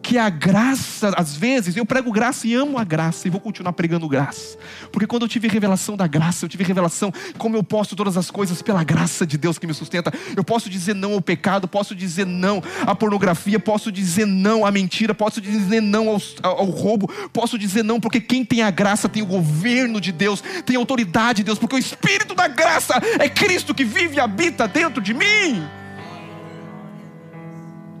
[0.00, 3.72] que a graça, às vezes, eu prego graça e amo a graça e vou continuar
[3.72, 4.56] pregando graça.
[4.92, 8.30] Porque quando eu tive revelação da graça, eu tive revelação como eu posso todas as
[8.30, 10.12] coisas pela graça de Deus que me sustenta.
[10.36, 14.70] Eu posso dizer não ao pecado, posso dizer não à pornografia, posso dizer não à
[14.70, 19.08] mentira, posso dizer não ao, ao roubo, posso dizer não porque quem tem a graça
[19.08, 22.94] tem o governo de Deus, tem a autoridade de Deus, porque o Espírito da graça
[23.18, 25.66] é Cristo que vive e habita dentro de mim.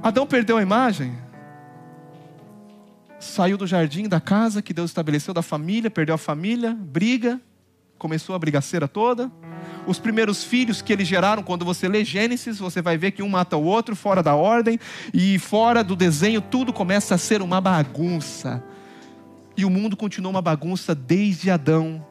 [0.02, 1.12] Adão perdeu a imagem,
[3.18, 7.40] saiu do jardim, da casa que Deus estabeleceu, da família, perdeu a família, briga,
[7.98, 9.30] começou a brigaceira toda.
[9.88, 13.28] Os primeiros filhos que eles geraram, quando você lê Gênesis, você vai ver que um
[13.28, 14.78] mata o outro, fora da ordem,
[15.12, 18.62] e fora do desenho, tudo começa a ser uma bagunça.
[19.56, 22.06] E o mundo continuou uma bagunça desde Adão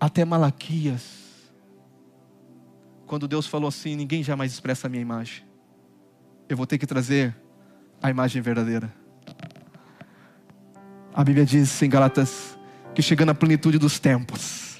[0.00, 1.22] até Malaquias.
[3.06, 5.53] Quando Deus falou assim: ninguém jamais expressa a minha imagem
[6.48, 7.34] eu vou ter que trazer
[8.02, 8.92] a imagem verdadeira.
[11.14, 12.58] A Bíblia diz em Galatas
[12.94, 14.78] que chegando à plenitude dos tempos,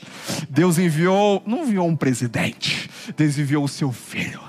[0.49, 4.44] Deus enviou, não enviou um presidente, Deus enviou o seu filho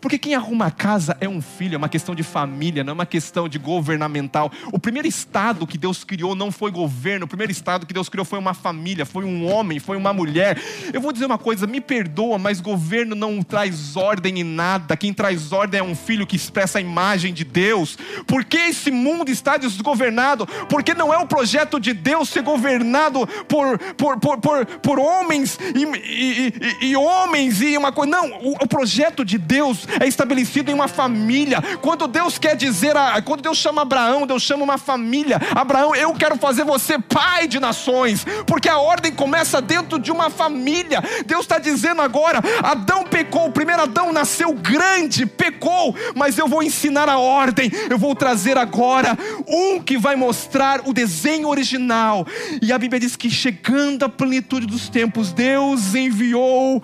[0.00, 2.94] porque quem arruma a casa é um filho, é uma questão de família, não é
[2.94, 4.50] uma questão de governamental.
[4.72, 8.24] O primeiro estado que Deus criou não foi governo, o primeiro estado que Deus criou
[8.24, 10.60] foi uma família, foi um homem, foi uma mulher.
[10.92, 14.96] Eu vou dizer uma coisa, me perdoa, mas governo não traz ordem em nada.
[14.96, 17.98] Quem traz ordem é um filho que expressa a imagem de Deus.
[18.26, 20.46] Por que esse mundo está desgovernado?
[20.68, 25.58] Porque não é o projeto de Deus ser governado por, por, por, por, por homens
[25.74, 28.10] e, e, e, e homens e uma coisa.
[28.10, 31.62] Não, o, o projeto de Deus é estabelecido em uma família.
[31.80, 35.40] Quando Deus quer dizer, a, quando Deus chama Abraão, Deus chama uma família.
[35.54, 40.30] Abraão, eu quero fazer você pai de nações, porque a ordem começa dentro de uma
[40.30, 41.02] família.
[41.26, 46.62] Deus está dizendo agora: Adão pecou, o primeiro Adão nasceu grande, pecou, mas eu vou
[46.62, 52.26] ensinar a ordem, eu vou trazer agora um que vai mostrar o desenho original.
[52.60, 56.82] E a Bíblia diz que chegando à plenitude dos tempos, Deus enviou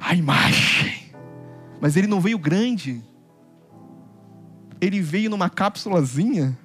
[0.00, 0.99] a imagem.
[1.80, 3.02] Mas ele não veio grande.
[4.80, 6.56] Ele veio numa cápsulazinha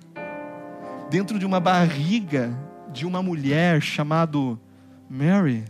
[1.09, 2.57] dentro de uma barriga
[2.91, 4.59] de uma mulher chamado
[5.09, 5.65] Mary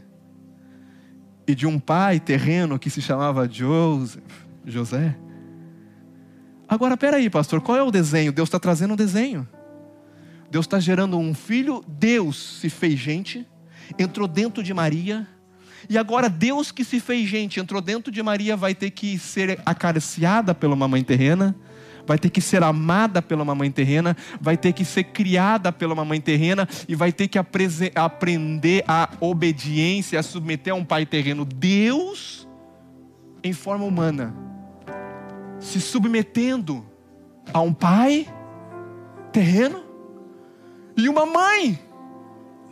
[1.48, 4.24] e de um pai terreno que se chamava Joseph,
[4.66, 5.16] José.
[6.68, 8.32] Agora, peraí, pastor, qual é o desenho?
[8.32, 9.48] Deus está trazendo um desenho.
[10.50, 11.84] Deus está gerando um filho.
[11.88, 13.48] Deus se fez gente,
[14.00, 15.28] entrou dentro de Maria
[15.90, 19.60] e agora Deus que se fez gente, entrou dentro de Maria, vai ter que ser
[19.66, 21.56] acariciada pela mamãe terrena,
[22.06, 26.22] vai ter que ser amada pela mamãe terrena, vai ter que ser criada pela mamãe
[26.22, 31.46] terrena e vai ter que aprender a obediência, a submeter a um pai terreno.
[31.46, 32.48] Deus,
[33.44, 34.34] em forma humana,
[35.60, 36.86] se submetendo
[37.54, 38.28] a um pai
[39.32, 39.84] terreno
[40.96, 41.80] e uma mãe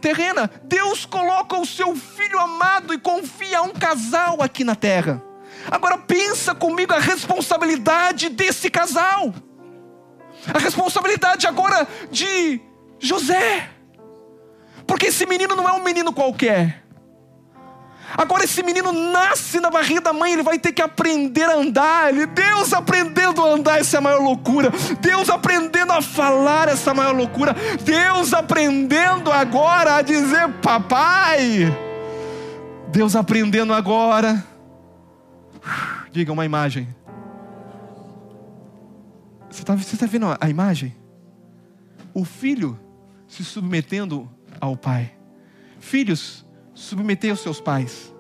[0.03, 0.51] terrena.
[0.65, 5.23] Deus coloca o seu filho amado e confia a um casal aqui na terra.
[5.71, 9.33] Agora pensa comigo a responsabilidade desse casal.
[10.53, 12.59] A responsabilidade agora de
[12.99, 13.69] José.
[14.85, 16.83] Porque esse menino não é um menino qualquer.
[18.15, 22.13] Agora esse menino nasce na barriga da mãe, ele vai ter que aprender a andar.
[22.13, 24.71] Ele, Deus aprendendo a andar, essa é a maior loucura.
[24.99, 27.56] Deus aprendendo a falar, essa é a maior loucura.
[27.84, 31.76] Deus aprendendo agora a dizer papai.
[32.89, 34.45] Deus aprendendo agora.
[36.12, 36.88] Diga uma imagem.
[39.49, 40.95] Você está tá vendo a imagem?
[42.13, 42.80] O filho
[43.28, 44.30] se submetendo
[44.62, 45.12] ao pai.
[45.80, 46.42] Filhos,
[46.73, 48.13] submeter aos seus pais.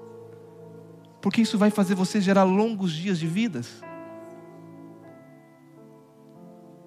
[1.21, 3.81] Porque isso vai fazer você gerar longos dias de vidas.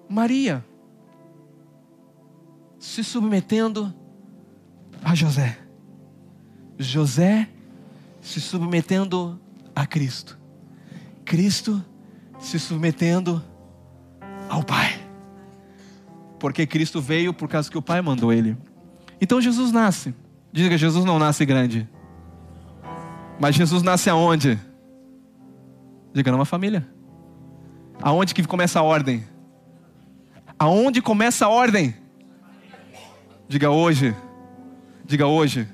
[0.07, 0.63] Maria
[2.79, 3.93] se submetendo
[5.03, 5.57] a José.
[6.77, 7.49] José
[8.21, 9.39] se submetendo
[9.75, 10.37] a Cristo.
[11.25, 11.83] Cristo
[12.39, 13.43] se submetendo
[14.47, 15.01] ao Pai.
[16.39, 18.55] Porque Cristo veio por causa que o Pai mandou ele.
[19.19, 20.13] Então Jesus nasce.
[20.51, 21.87] Diga, Jesus não nasce grande.
[23.39, 24.59] Mas Jesus nasce aonde?
[26.13, 26.87] Diga, numa família.
[28.01, 29.25] Aonde que começa a ordem?
[30.57, 31.95] Aonde começa a ordem?
[33.47, 34.15] Diga hoje.
[35.05, 35.67] Diga hoje.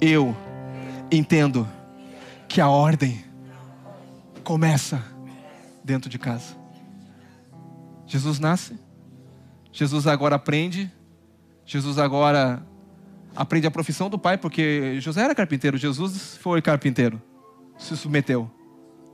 [0.00, 0.36] Eu
[1.10, 1.66] entendo
[2.48, 3.24] que a ordem
[4.42, 5.02] começa
[5.82, 6.54] dentro de casa.
[8.06, 8.78] Jesus nasce.
[9.72, 10.90] Jesus agora aprende.
[11.64, 12.62] Jesus agora
[13.34, 17.20] aprende a profissão do pai, porque José era carpinteiro, Jesus foi carpinteiro.
[17.76, 18.50] Se submeteu.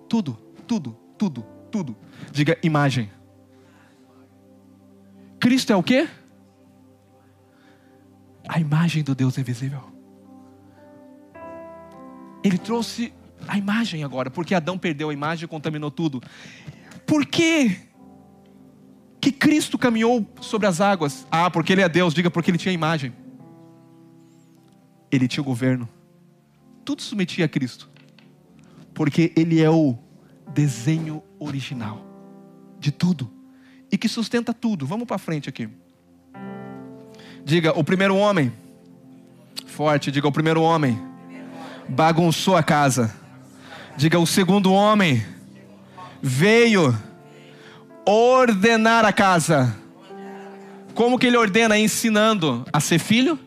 [0.08, 0.34] Tudo,
[0.66, 1.96] tudo, tudo, tudo.
[2.30, 3.10] Diga imagem.
[5.38, 6.08] Cristo é o quê?
[8.46, 9.82] A imagem do Deus invisível.
[12.44, 13.12] Ele trouxe
[13.48, 16.20] a imagem agora, porque Adão perdeu a imagem e contaminou tudo.
[17.06, 17.88] Por que
[19.20, 21.26] que Cristo caminhou sobre as águas?
[21.30, 23.12] Ah, porque ele é Deus, diga porque ele tinha imagem
[25.10, 25.88] ele tinha o governo.
[26.84, 27.88] Tudo submetia a Cristo.
[28.94, 29.96] Porque ele é o
[30.52, 32.04] desenho original
[32.78, 33.30] de tudo
[33.90, 34.86] e que sustenta tudo.
[34.86, 35.68] Vamos para frente aqui.
[37.44, 38.52] Diga, o primeiro homem,
[39.66, 41.00] forte, diga, o primeiro homem
[41.88, 43.14] bagunçou a casa.
[43.96, 45.24] Diga, o segundo homem
[46.22, 46.96] veio
[48.06, 49.76] ordenar a casa.
[50.94, 51.78] Como que ele ordena?
[51.78, 53.38] Ensinando a ser filho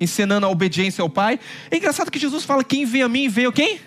[0.00, 1.38] ensinando a obediência ao Pai.
[1.70, 3.80] É engraçado que Jesus fala: quem vem a mim, vê o quem?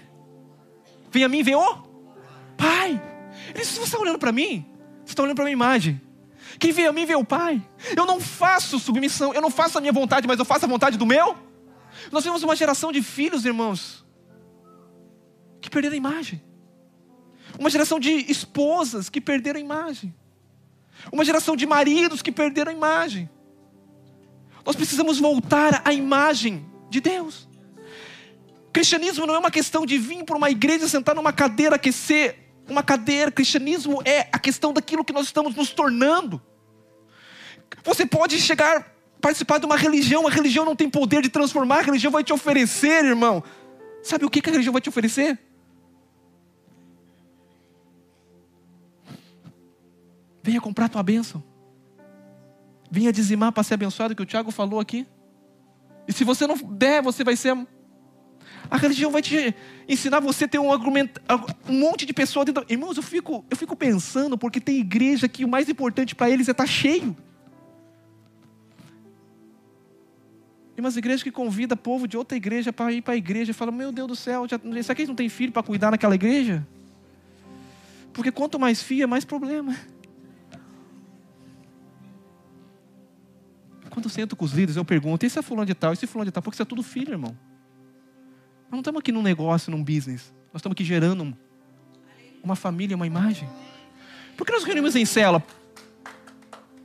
[1.12, 1.84] Vem a mim, vê o
[2.58, 3.02] Pai.
[3.50, 4.66] Ele diz: você está olhando para mim?
[5.06, 6.02] Você está olhando para a minha imagem.
[6.60, 7.62] Quem vem a mim, vê o Pai.
[7.96, 10.98] Eu não faço submissão, eu não faço a minha vontade, mas eu faço a vontade
[10.98, 11.38] do meu.
[12.12, 14.06] Nós temos uma geração de filhos, irmãos,
[15.62, 16.42] que perderam a imagem.
[17.58, 20.14] Uma geração de esposas que perderam a imagem.
[21.12, 23.30] Uma geração de maridos que perderam a imagem.
[24.70, 27.50] Nós precisamos voltar à imagem de Deus.
[28.72, 32.38] Cristianismo não é uma questão de vir para uma igreja, sentar numa cadeira, aquecer
[32.70, 33.32] uma cadeira.
[33.32, 36.40] Cristianismo é a questão daquilo que nós estamos nos tornando.
[37.84, 41.82] Você pode chegar, participar de uma religião, a religião não tem poder de transformar, a
[41.82, 43.44] religião vai te oferecer, irmão.
[44.04, 45.40] Sabe o que a religião vai te oferecer?
[50.44, 51.49] Venha comprar tua bênção.
[52.92, 55.06] Vinha dizimar para ser abençoado, que o Tiago falou aqui.
[56.08, 57.56] E se você não der, você vai ser.
[58.70, 59.54] A religião vai te
[59.88, 61.22] ensinar você a ter um argumento,
[61.68, 62.66] um monte de pessoas dentro.
[62.68, 66.48] Irmãos, eu fico, eu fico pensando, porque tem igreja que o mais importante para eles
[66.48, 67.16] é estar tá cheio.
[70.76, 73.54] Tem umas igrejas que convida povo de outra igreja para ir para a igreja e
[73.54, 76.16] fala: Meu Deus do céu, já, será que eles não têm filho para cuidar naquela
[76.16, 76.66] igreja?
[78.14, 79.76] Porque quanto mais filho, é mais problema.
[84.00, 86.08] Quando eu sento com os líderes, eu pergunto: esse é fulano de tal, esse é
[86.08, 87.38] fulano de tal, porque isso é tudo filho, irmão.
[88.64, 90.34] Nós não estamos aqui num negócio, num business.
[90.54, 91.38] Nós estamos aqui gerando
[92.42, 93.50] uma família, uma imagem.
[94.38, 95.44] Por que nós reunimos em cela?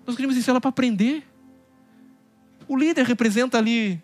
[0.04, 1.24] Nós reunimos em cela para aprender.
[2.66, 4.02] O líder representa ali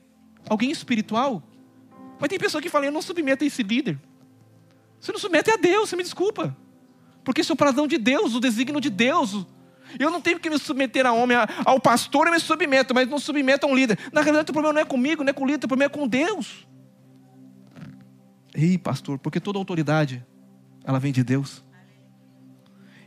[0.49, 1.43] alguém espiritual.
[2.21, 3.99] Mas tem pessoa que fala, eu não submeto a esse líder.
[5.01, 6.57] Você não submete a Deus, você me desculpa.
[7.25, 9.45] Porque isso é o pradão de Deus, o desígnio de Deus,
[9.99, 13.19] eu não tenho que me submeter a homem, ao pastor eu me submeto, mas não
[13.19, 13.99] submeto a um líder.
[14.13, 15.95] Na realidade, o problema não é comigo, não é com o líder, o problema é
[15.95, 16.67] com Deus.
[18.55, 20.25] Ei, pastor, porque toda autoridade,
[20.85, 21.65] ela vem de Deus.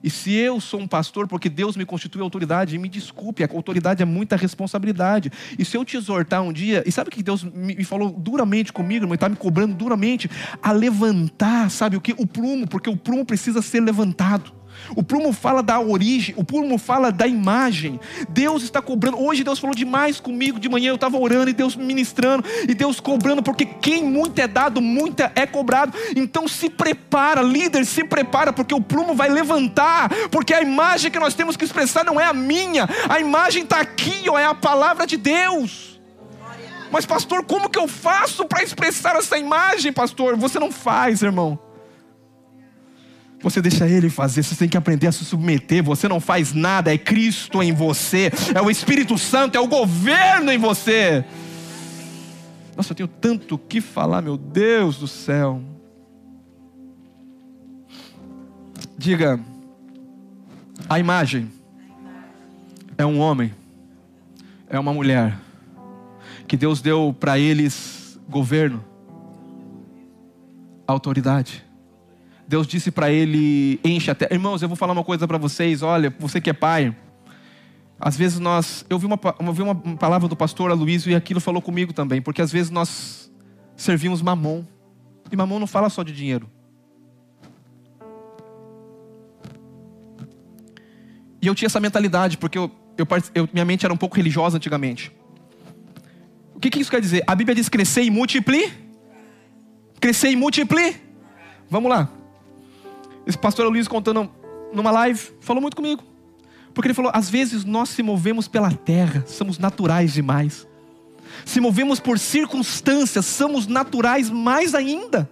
[0.04, 4.04] E se eu sou um pastor porque Deus me constituiu autoridade, me desculpe, a autoridade
[4.04, 5.32] é muita responsabilidade.
[5.58, 8.74] E se eu te exortar um dia, e sabe o que Deus me falou duramente
[8.74, 10.30] comigo, irmão, está me cobrando duramente,
[10.62, 12.14] a levantar, sabe o que?
[12.18, 14.54] O prumo, porque o prumo precisa ser levantado.
[14.96, 18.00] O prumo fala da origem, o prumo fala da imagem.
[18.30, 19.22] Deus está cobrando.
[19.22, 20.90] Hoje Deus falou demais comigo de manhã.
[20.90, 25.22] Eu estava orando e Deus ministrando e Deus cobrando, porque quem muito é dado, muito
[25.36, 25.98] é cobrado.
[26.16, 30.10] Então se prepara, líder, se prepara, porque o prumo vai levantar.
[30.30, 33.80] Porque a imagem que nós temos que expressar não é a minha, a imagem está
[33.80, 35.94] aqui, ó, é a palavra de Deus.
[36.92, 40.36] Mas, pastor, como que eu faço para expressar essa imagem, pastor?
[40.38, 41.58] Você não faz, irmão.
[43.44, 45.84] Você deixa ele fazer, você tem que aprender a se submeter.
[45.84, 50.50] Você não faz nada, é Cristo em você, é o Espírito Santo, é o governo
[50.50, 51.26] em você.
[52.76, 55.62] Nossa, eu tenho tanto que falar, meu Deus do céu.
[58.98, 59.38] Diga,
[60.88, 61.52] a imagem
[62.98, 63.54] é um homem,
[64.70, 65.38] é uma mulher,
[66.48, 68.82] que Deus deu para eles governo,
[70.88, 71.73] autoridade.
[72.48, 74.34] Deus disse para ele: enche a terra.
[74.34, 75.82] Irmãos, eu vou falar uma coisa para vocês.
[75.82, 76.96] Olha, você que é pai,
[78.00, 78.86] às vezes nós.
[78.90, 82.22] Eu vi uma, eu vi uma palavra do pastor Aloysio e aquilo falou comigo também,
[82.22, 83.32] porque às vezes nós
[83.76, 84.64] servimos mamon.
[85.32, 86.50] E mamon não fala só de dinheiro.
[91.42, 94.58] E eu tinha essa mentalidade, porque eu, eu, eu, minha mente era um pouco religiosa
[94.58, 95.12] antigamente.
[96.56, 97.24] O que, que isso quer dizer?
[97.28, 98.72] A Bíblia diz crescer e multipli.
[100.00, 100.96] Crescer e multipli.
[101.70, 102.10] Vamos lá.
[103.26, 104.30] Esse pastor Luiz contando
[104.74, 106.04] numa live, falou muito comigo.
[106.74, 110.68] Porque ele falou: às vezes nós se movemos pela terra, somos naturais demais.
[111.46, 115.30] Se movemos por circunstâncias, somos naturais mais ainda.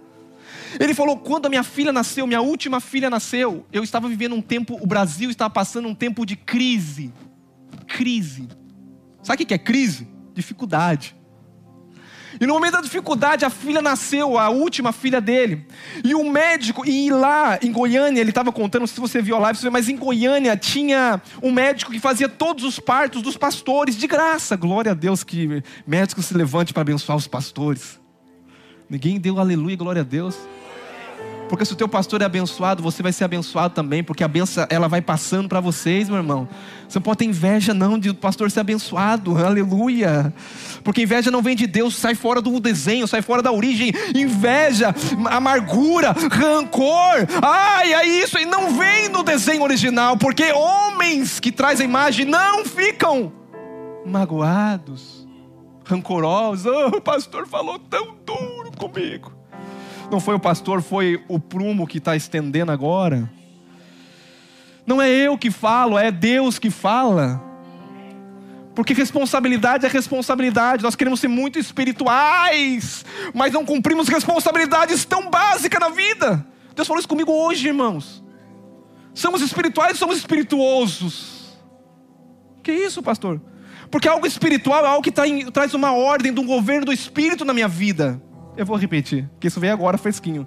[0.78, 4.42] Ele falou: quando a minha filha nasceu, minha última filha nasceu, eu estava vivendo um
[4.42, 7.12] tempo, o Brasil estava passando um tempo de crise.
[7.86, 8.48] Crise.
[9.22, 10.08] Sabe o que é crise?
[10.34, 11.14] Dificuldade.
[12.40, 15.66] E no momento da dificuldade, a filha nasceu, a última filha dele.
[16.04, 19.70] E o médico, e lá em Goiânia, ele estava contando, se você viu a live,
[19.70, 24.56] mas em Goiânia tinha um médico que fazia todos os partos dos pastores, de graça.
[24.56, 28.00] Glória a Deus que médico se levante para abençoar os pastores.
[28.88, 30.36] Ninguém deu aleluia, glória a Deus.
[31.52, 34.66] Porque se o teu pastor é abençoado, você vai ser abençoado também, porque a benção
[34.70, 36.48] ela vai passando para vocês, meu irmão.
[36.88, 39.36] Você não pode ter inveja não de o pastor ser abençoado.
[39.36, 40.32] Aleluia.
[40.82, 43.92] Porque inveja não vem de Deus, sai fora do desenho, sai fora da origem.
[44.14, 44.94] Inveja,
[45.30, 47.26] amargura, rancor.
[47.42, 52.64] Ai, é isso e não vem no desenho original, porque homens que trazem imagem não
[52.64, 53.30] ficam
[54.06, 55.28] magoados,
[55.84, 56.64] rancorosos.
[56.64, 59.31] Oh, o pastor falou tão duro comigo.
[60.12, 63.30] Não foi o pastor, foi o prumo que está estendendo agora.
[64.86, 67.42] Não é eu que falo, é Deus que fala.
[68.74, 70.82] Porque responsabilidade é responsabilidade.
[70.82, 76.46] Nós queremos ser muito espirituais, mas não cumprimos responsabilidades tão básicas na vida.
[76.76, 78.22] Deus falou isso comigo hoje, irmãos.
[79.14, 81.58] Somos espirituais, somos espirituosos.
[82.62, 83.40] Que isso, pastor?
[83.90, 85.22] Porque algo espiritual é algo que tá
[85.54, 88.20] traz uma ordem de um governo do Espírito na minha vida.
[88.56, 90.46] Eu vou repetir, que isso veio agora fresquinho.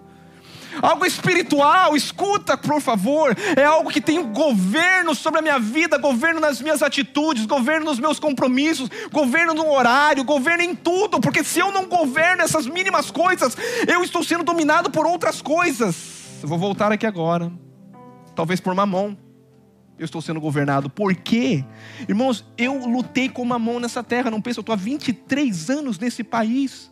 [0.82, 3.36] Algo espiritual, escuta, por favor.
[3.56, 7.99] É algo que tem governo sobre a minha vida, governo nas minhas atitudes, governo nos
[7.99, 11.20] meus compromissos, governo no horário, governo em tudo.
[11.20, 13.56] Porque se eu não governo essas mínimas coisas,
[13.88, 15.95] eu estou sendo dominado por outras coisas.
[16.41, 17.51] Eu vou voltar aqui agora.
[18.36, 19.18] Talvez por mamão.
[19.97, 20.89] Eu estou sendo governado.
[20.89, 21.64] Por quê?
[22.08, 24.30] Irmãos, eu lutei com mamão nessa terra.
[24.30, 26.91] Não penso, eu estou há 23 anos nesse país.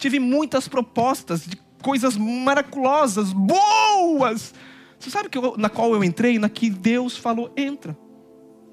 [0.00, 4.54] Tive muitas propostas de coisas maraculosas, boas.
[4.98, 6.38] Você sabe que eu, na qual eu entrei?
[6.38, 7.94] Na que Deus falou: entra.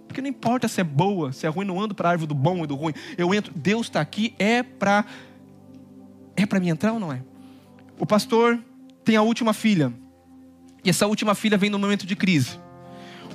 [0.07, 2.33] Porque não importa se é boa, se é ruim, não ando para a árvore do
[2.33, 2.93] bom e do ruim.
[3.17, 5.03] Eu entro, Deus está aqui, é para
[6.37, 7.21] é para mim entrar ou não é?
[7.99, 8.57] O pastor
[9.03, 9.91] tem a última filha.
[10.81, 12.57] E essa última filha vem no momento de crise.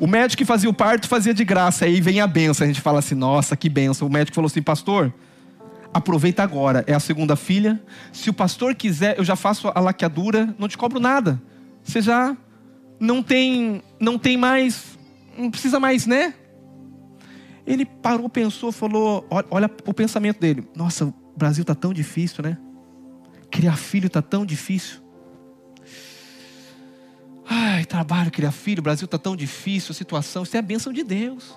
[0.01, 2.65] O médico que fazia o parto fazia de graça, aí vem a benção.
[2.65, 4.09] A gente fala assim: nossa, que benção.
[4.09, 5.13] O médico falou assim: pastor,
[5.93, 6.85] aproveita agora.
[6.87, 7.83] É a segunda filha.
[8.13, 11.41] Se o pastor quiser, eu já faço a laqueadura, não te cobro nada.
[11.83, 12.37] Você já
[12.99, 14.99] não tem, não tem mais,
[15.37, 16.35] não precisa mais, né?
[17.67, 20.67] Ele parou, pensou, falou, olha, o pensamento dele.
[20.75, 22.59] Nossa, o Brasil tá tão difícil, né?
[23.51, 25.01] Criar filho tá tão difícil.
[27.49, 30.93] Ai, trabalho, criar filho, o Brasil tá tão difícil, a situação, isso é a bênção
[30.93, 31.55] de Deus.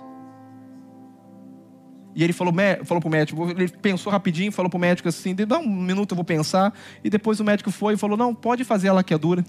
[2.15, 2.53] E ele falou,
[2.85, 6.23] falou pro médico, ele pensou rapidinho, falou pro médico assim, dá um minuto eu vou
[6.23, 6.73] pensar.
[7.03, 9.43] E depois o médico foi e falou, não, pode fazer a laqueadura.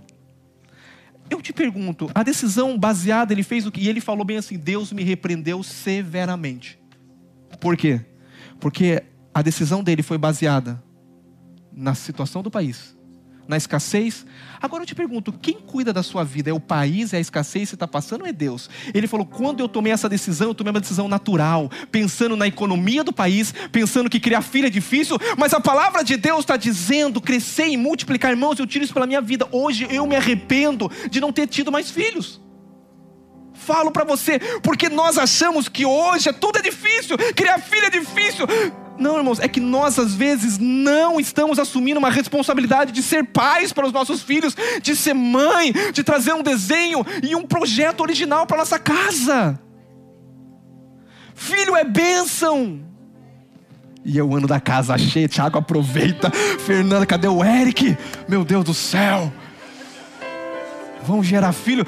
[1.30, 3.80] Eu te pergunto, a decisão baseada, ele fez o que?
[3.80, 6.76] E ele falou bem assim, Deus me repreendeu severamente.
[7.60, 8.00] Por quê?
[8.58, 9.02] Porque
[9.32, 10.82] a decisão dele foi baseada
[11.72, 12.95] na situação do país,
[13.48, 14.26] na escassez.
[14.60, 16.50] Agora eu te pergunto: quem cuida da sua vida?
[16.50, 18.68] É o país, é a escassez que você está passando ou é Deus?
[18.94, 23.04] Ele falou: quando eu tomei essa decisão, eu tomei uma decisão natural, pensando na economia
[23.04, 27.20] do país, pensando que criar filho é difícil, mas a palavra de Deus está dizendo:
[27.20, 29.46] crescer e multiplicar, irmãos, eu tiro isso pela minha vida.
[29.52, 32.40] Hoje eu me arrependo de não ter tido mais filhos
[33.66, 38.46] falo para você, porque nós achamos que hoje tudo é difícil, criar filho é difícil.
[38.98, 43.72] Não, irmãos, é que nós às vezes não estamos assumindo uma responsabilidade de ser pais
[43.72, 48.46] para os nossos filhos, de ser mãe, de trazer um desenho e um projeto original
[48.46, 49.58] para nossa casa.
[51.34, 52.80] Filho é bênção.
[54.04, 56.30] E eu ando da casa cheia, Tiago aproveita.
[56.30, 57.96] Fernanda, cadê o Eric?
[58.28, 59.32] Meu Deus do céu
[61.06, 61.86] vão gerar filho.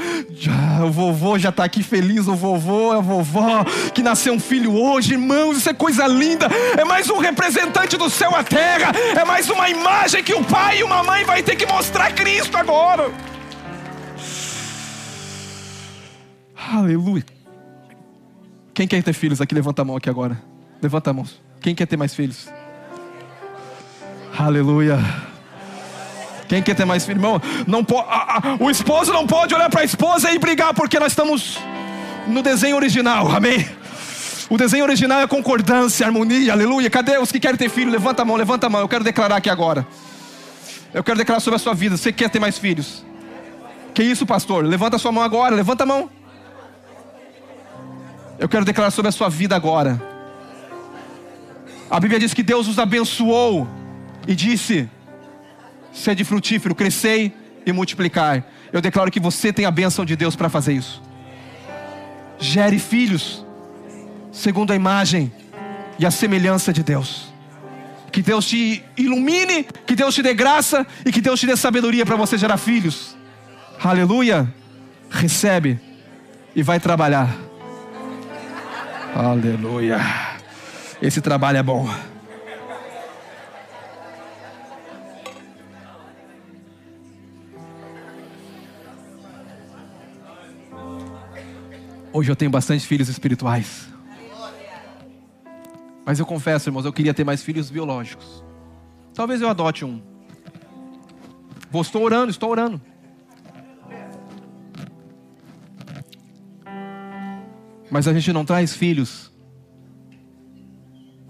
[0.84, 5.14] O vovô já está aqui feliz, o vovô, a vovó, que nasceu um filho hoje,
[5.14, 6.46] irmãos, isso é coisa linda.
[6.76, 10.78] É mais um representante do céu à terra, é mais uma imagem que o pai
[10.78, 13.10] e uma mãe vai ter que mostrar Cristo agora.
[16.72, 17.24] Aleluia.
[18.72, 19.54] Quem quer ter filhos aqui?
[19.54, 20.40] Levanta a mão aqui agora.
[20.80, 21.26] Levanta a mão.
[21.60, 22.48] Quem quer ter mais filhos?
[24.38, 24.98] Aleluia.
[26.48, 27.18] Quem quer ter mais filho?
[27.18, 28.02] Irmão, não po,
[28.58, 31.58] o esposo não pode olhar para a esposa e brigar, porque nós estamos
[32.26, 33.68] no desenho original, amém?
[34.50, 36.88] O desenho original é concordância, harmonia, aleluia.
[36.88, 37.90] Cadê os que querem ter filho?
[37.90, 38.80] Levanta a mão, levanta a mão.
[38.80, 39.86] Eu quero declarar aqui agora.
[40.94, 41.98] Eu quero declarar sobre a sua vida.
[41.98, 43.04] Você quer ter mais filhos?
[43.92, 44.64] Que isso, pastor?
[44.64, 46.08] Levanta a sua mão agora, levanta a mão.
[48.38, 50.00] Eu quero declarar sobre a sua vida agora.
[51.90, 53.68] A Bíblia diz que Deus os abençoou
[54.26, 54.88] e disse:
[55.98, 57.32] sede frutífero, crescei
[57.66, 58.44] e multiplicar.
[58.72, 61.02] Eu declaro que você tem a bênção de Deus para fazer isso.
[62.38, 63.44] Gere filhos,
[64.30, 65.32] segundo a imagem
[65.98, 67.32] e a semelhança de Deus.
[68.12, 72.06] Que Deus te ilumine, que Deus te dê graça e que Deus te dê sabedoria
[72.06, 73.16] para você gerar filhos.
[73.82, 74.52] Aleluia.
[75.10, 75.80] Recebe
[76.54, 77.36] e vai trabalhar.
[79.14, 80.00] Aleluia.
[81.02, 81.88] Esse trabalho é bom.
[92.18, 93.86] Hoje eu tenho bastante filhos espirituais.
[96.04, 98.42] Mas eu confesso, irmãos, eu queria ter mais filhos biológicos.
[99.14, 100.02] Talvez eu adote um.
[101.70, 102.80] Vou, estou orando, estou orando.
[107.88, 109.30] Mas a gente não traz filhos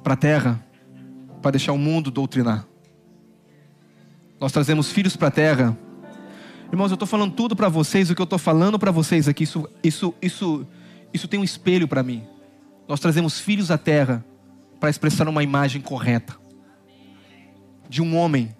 [0.03, 0.64] para a terra
[1.43, 2.66] para deixar o mundo doutrinar.
[4.41, 5.76] Nós trazemos filhos para a terra.
[6.72, 9.45] Irmãos, eu estou falando tudo para vocês, o que eu estou falando para vocês aqui,
[9.45, 10.66] isso, isso, isso
[11.12, 12.24] isso tem um espelho para mim.
[12.86, 14.24] Nós trazemos filhos à terra
[14.80, 16.36] para expressar uma imagem correta
[17.88, 18.54] de um homem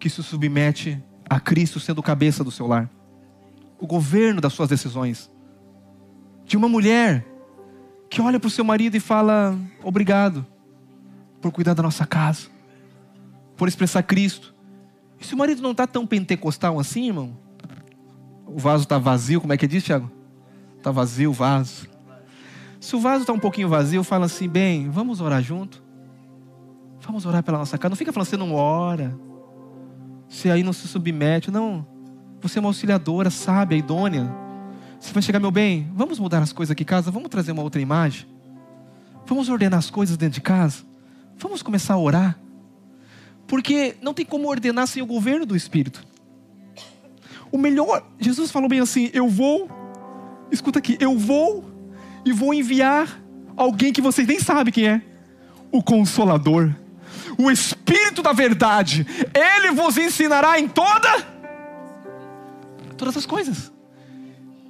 [0.00, 2.90] que se submete a Cristo sendo cabeça do seu lar,
[3.78, 5.30] o governo das suas decisões,
[6.44, 7.26] de uma mulher
[8.10, 10.44] que olha para o seu marido e fala: Obrigado
[11.40, 12.48] por cuidar da nossa casa,
[13.56, 14.54] por expressar Cristo.
[15.20, 17.36] E se o marido não está tão pentecostal assim, irmão,
[18.46, 20.10] o vaso está vazio, como é que diz, Tiago?
[20.82, 21.86] Está vazio o vaso.
[22.80, 25.80] Se o vaso está um pouquinho vazio, fala assim: bem, vamos orar junto.
[27.02, 27.90] Vamos orar pela nossa casa.
[27.90, 29.16] Não fica falando, você não ora.
[30.28, 31.52] Você aí não se submete.
[31.52, 31.86] Não.
[32.40, 34.28] Você é uma auxiliadora, sábia, idônea.
[34.98, 37.62] Você vai chegar, meu bem, vamos mudar as coisas aqui em casa, vamos trazer uma
[37.62, 38.26] outra imagem.
[39.24, 40.82] Vamos ordenar as coisas dentro de casa.
[41.38, 42.36] Vamos começar a orar.
[43.46, 46.04] Porque não tem como ordenar sem o governo do Espírito.
[47.52, 49.81] O melhor, Jesus falou bem assim: eu vou
[50.52, 51.64] escuta aqui, eu vou
[52.24, 53.20] e vou enviar
[53.56, 55.02] alguém que vocês nem sabem quem é
[55.70, 56.70] o Consolador,
[57.38, 59.06] o Espírito da Verdade.
[59.34, 61.26] Ele vos ensinará em toda,
[62.96, 63.72] todas as coisas.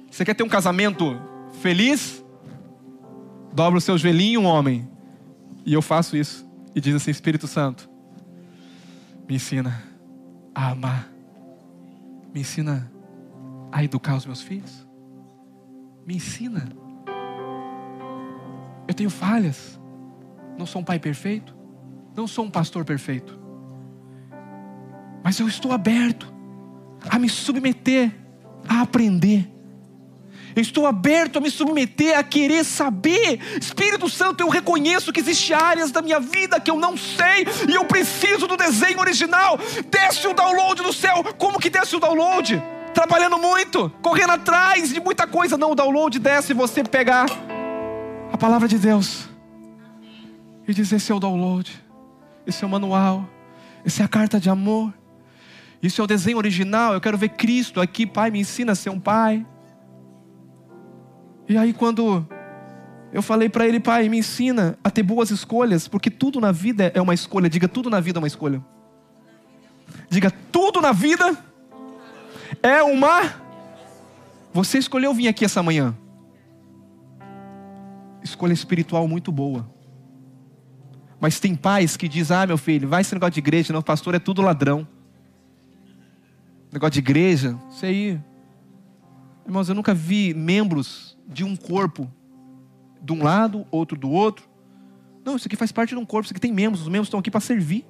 [0.09, 1.19] Você quer ter um casamento
[1.61, 2.23] feliz?
[3.51, 4.87] Dobra o seu joelhinho, um homem.
[5.65, 6.47] E eu faço isso.
[6.73, 7.89] E diz assim: Espírito Santo,
[9.27, 9.83] me ensina
[10.55, 11.09] a amar,
[12.33, 12.91] me ensina
[13.71, 14.87] a educar os meus filhos.
[16.05, 16.67] Me ensina.
[18.87, 19.79] Eu tenho falhas.
[20.57, 21.55] Não sou um pai perfeito.
[22.15, 23.39] Não sou um pastor perfeito.
[25.23, 26.31] Mas eu estou aberto
[27.09, 28.11] a me submeter,
[28.67, 29.49] a aprender.
[30.55, 33.39] Eu estou aberto a me submeter, a querer saber.
[33.59, 37.73] Espírito Santo, eu reconheço que existem áreas da minha vida que eu não sei e
[37.73, 39.57] eu preciso do desenho original.
[39.89, 41.23] Desce o download do céu.
[41.37, 42.61] Como que desce o download?
[42.93, 45.57] Trabalhando muito, correndo atrás de muita coisa.
[45.57, 47.25] Não, o download desce e você pegar
[48.31, 49.27] a palavra de Deus
[50.67, 51.83] e dizer: esse é o download,
[52.47, 53.27] esse é o manual,
[53.85, 54.93] essa é a carta de amor.
[55.81, 56.93] Isso é o desenho original.
[56.93, 59.45] Eu quero ver Cristo aqui, Pai, me ensina a ser um pai.
[61.49, 62.25] E aí, quando
[63.11, 66.89] eu falei para ele, Pai, me ensina a ter boas escolhas, porque tudo na vida
[66.95, 67.49] é uma escolha.
[67.49, 68.63] Diga, tudo na vida é uma escolha.
[70.09, 71.37] Diga, tudo na vida
[72.63, 73.35] é uma.
[74.53, 75.95] Você escolheu vir aqui essa manhã.
[78.23, 79.69] Escolha espiritual muito boa.
[81.19, 84.15] Mas tem pais que dizem: Ah, meu filho, vai esse negócio de igreja, não, pastor
[84.15, 84.87] é tudo ladrão.
[86.71, 88.19] Negócio de igreja, isso aí.
[89.45, 92.09] Irmãos, eu nunca vi membros de um corpo
[93.01, 94.47] de um lado, outro do outro.
[95.25, 97.19] Não, isso aqui faz parte de um corpo, isso aqui tem membros, os membros estão
[97.19, 97.85] aqui para servir.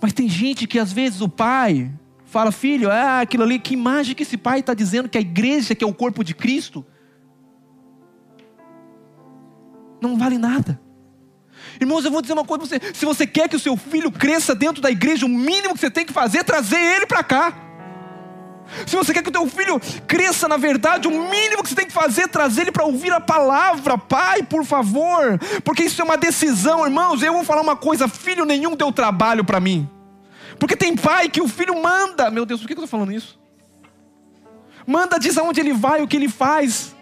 [0.00, 1.92] Mas tem gente que às vezes o pai
[2.32, 5.74] fala, filho, ah, aquilo ali, que imagem que esse pai está dizendo que a igreja,
[5.74, 6.84] que é o corpo de Cristo,
[10.00, 10.80] não vale nada.
[11.78, 14.10] Irmãos, eu vou dizer uma coisa para você: se você quer que o seu filho
[14.10, 17.22] cresça dentro da igreja, o mínimo que você tem que fazer é trazer ele para
[17.22, 17.54] cá.
[18.86, 21.86] Se você quer que o teu filho cresça na verdade, o mínimo que você tem
[21.86, 23.98] que fazer é trazer ele para ouvir a palavra.
[23.98, 27.22] Pai, por favor, porque isso é uma decisão, irmãos.
[27.22, 29.86] Eu vou falar uma coisa: filho nenhum deu trabalho para mim.
[30.62, 32.30] Porque tem pai que o filho manda.
[32.30, 33.36] Meu Deus, por que eu estou falando isso?
[34.86, 36.94] Manda, diz aonde ele vai, o que ele faz.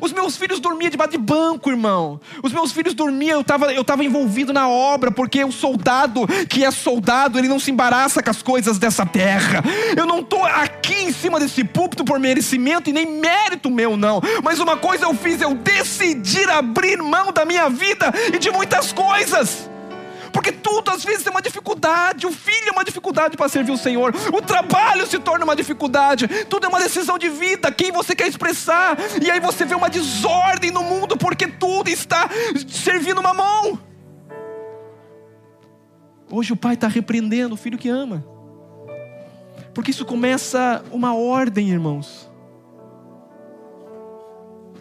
[0.00, 2.18] Os meus filhos dormiam debaixo de banco, irmão.
[2.42, 6.64] Os meus filhos dormiam, eu estava eu tava envolvido na obra, porque o soldado que
[6.64, 9.62] é soldado, ele não se embaraça com as coisas dessa terra.
[9.94, 14.22] Eu não estou aqui em cima desse púlpito por merecimento e nem mérito meu, não.
[14.42, 18.90] Mas uma coisa eu fiz, eu decidi abrir mão da minha vida e de muitas
[18.90, 19.70] coisas.
[20.32, 22.26] Porque tudo às vezes é uma dificuldade.
[22.26, 24.14] O filho é uma dificuldade para servir o Senhor.
[24.32, 26.26] O trabalho se torna uma dificuldade.
[26.46, 27.70] Tudo é uma decisão de vida.
[27.70, 28.96] Quem você quer expressar.
[29.22, 32.28] E aí você vê uma desordem no mundo porque tudo está
[32.66, 33.78] servindo uma mão.
[36.30, 38.24] Hoje o pai está repreendendo o filho que ama.
[39.74, 42.30] Porque isso começa uma ordem, irmãos.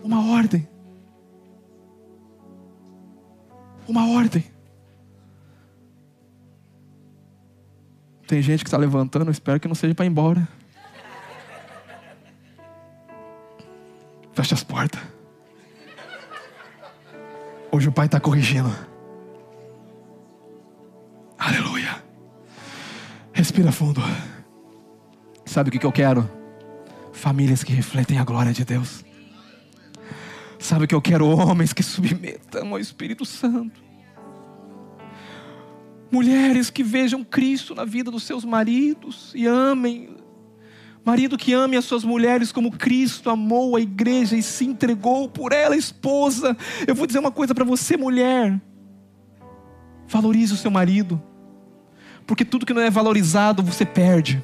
[0.04, 0.68] Uma ordem.
[3.88, 4.51] Uma ordem.
[8.32, 10.48] Tem gente que está levantando, espero que não seja para ir embora.
[14.34, 15.02] Fecha as portas.
[17.70, 18.74] Hoje o pai está corrigindo.
[21.38, 22.02] Aleluia.
[23.34, 24.02] Respira fundo.
[25.46, 26.32] Sabe o que, que eu quero?
[27.12, 29.04] Famílias que refletem a glória de Deus.
[30.58, 31.28] Sabe o que eu quero?
[31.28, 33.91] Homens que submetam ao Espírito Santo.
[36.12, 40.10] Mulheres que vejam Cristo na vida dos seus maridos e amem.
[41.06, 45.52] Marido que ame as suas mulheres como Cristo amou a igreja e se entregou por
[45.54, 46.56] ela, esposa.
[46.86, 48.62] Eu vou dizer uma coisa para você, mulher.
[50.08, 51.22] Valorize o seu marido.
[52.28, 54.44] Porque tudo que não é valorizado, você perde.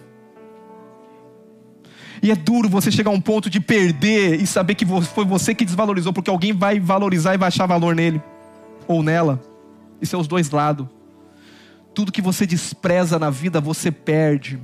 [2.24, 5.54] E é duro você chegar a um ponto de perder e saber que foi você
[5.54, 8.22] que desvalorizou, porque alguém vai valorizar e vai achar valor nele
[8.88, 9.40] ou nela.
[10.02, 10.97] Isso é os dois lados.
[11.98, 14.62] Tudo que você despreza na vida, você perde.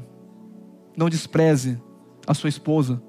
[0.96, 1.82] Não despreze
[2.28, 3.02] a sua esposa.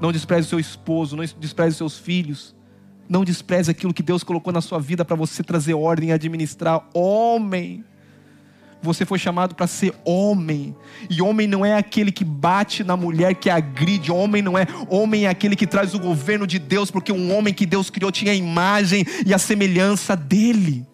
[0.00, 1.16] Não despreze o seu esposo.
[1.16, 2.56] Não despreze os seus filhos.
[3.08, 6.84] Não despreze aquilo que Deus colocou na sua vida para você trazer ordem e administrar.
[6.92, 7.84] Homem.
[8.82, 10.74] Você foi chamado para ser homem.
[11.08, 14.10] E homem não é aquele que bate na mulher, que agride.
[14.10, 14.66] Homem não é.
[14.88, 18.10] Homem é aquele que traz o governo de Deus, porque um homem que Deus criou
[18.10, 20.89] tinha a imagem e a semelhança dele.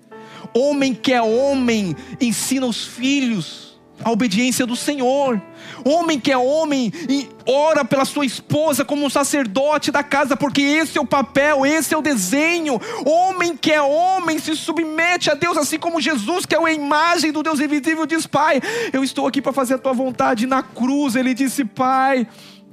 [0.54, 3.66] Homem que é homem ensina os filhos
[4.04, 5.40] a obediência do Senhor.
[5.84, 10.60] Homem que é homem e ora pela sua esposa como um sacerdote da casa, porque
[10.60, 12.80] esse é o papel, esse é o desenho.
[13.04, 17.32] Homem que é homem se submete a Deus, assim como Jesus, que é a imagem
[17.32, 18.60] do Deus invisível, diz: Pai,
[18.92, 20.46] eu estou aqui para fazer a tua vontade.
[20.46, 22.26] Na cruz ele disse: Pai,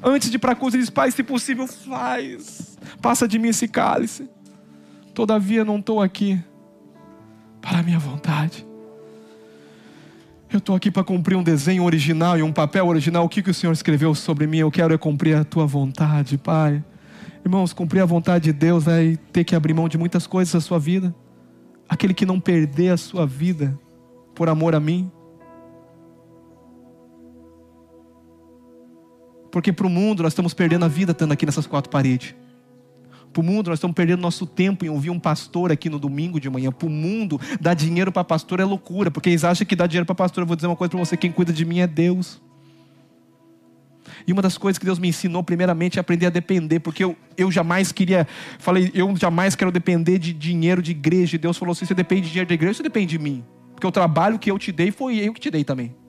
[0.04, 3.50] antes de ir para a cruz, ele disse: Pai, se possível, faz, passa de mim
[3.50, 4.30] esse cálice.
[5.14, 6.44] Todavia não estou aqui
[7.64, 8.68] para a minha vontade.
[10.52, 13.24] Eu estou aqui para cumprir um desenho original e um papel original.
[13.24, 14.58] O que, que o Senhor escreveu sobre mim?
[14.58, 16.84] Eu quero é cumprir a tua vontade, Pai.
[17.44, 20.62] Irmãos, cumprir a vontade de Deus vai ter que abrir mão de muitas coisas da
[20.62, 21.16] sua vida.
[21.90, 23.80] Aquele que não perder a sua vida
[24.36, 25.10] por amor a mim.
[29.52, 32.36] Porque para o mundo nós estamos perdendo a vida estando aqui nessas quatro paredes.
[33.34, 36.40] Para o mundo, nós estamos perdendo nosso tempo em ouvir um pastor aqui no domingo
[36.40, 36.72] de manhã.
[36.72, 40.06] Para o mundo, dar dinheiro para pastor é loucura, porque eles acham que dar dinheiro
[40.06, 40.44] para pastor.
[40.44, 42.40] Eu vou dizer uma coisa para você: quem cuida de mim é Deus.
[44.28, 47.16] E uma das coisas que Deus me ensinou, primeiramente, é aprender a depender, porque eu,
[47.36, 48.28] eu jamais queria,
[48.60, 51.36] falei, eu jamais quero depender de dinheiro de igreja.
[51.36, 53.44] E Deus falou assim: você depende de dinheiro de igreja, você depende de mim.
[53.74, 56.03] Porque o trabalho que eu te dei foi eu que te dei também.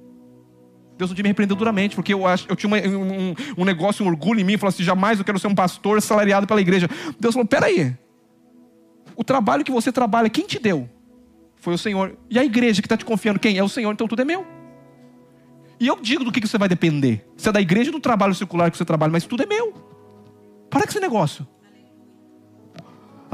[0.96, 4.04] Deus um dia me repreendeu duramente, porque eu, acho, eu tinha uma, um, um, negócio,
[4.04, 6.88] um orgulho em mim, falou assim: jamais eu quero ser um pastor salariado pela igreja.
[7.18, 7.96] Deus falou: peraí,
[9.16, 10.88] o trabalho que você trabalha, quem te deu?
[11.56, 12.16] Foi o Senhor.
[12.30, 13.58] E a igreja que está te confiando, quem?
[13.58, 14.46] É o Senhor, então tudo é meu.
[15.80, 18.00] E eu digo do que, que você vai depender: se é da igreja ou do
[18.00, 19.72] trabalho circular que você trabalha, mas tudo é meu.
[20.70, 21.46] Para com esse negócio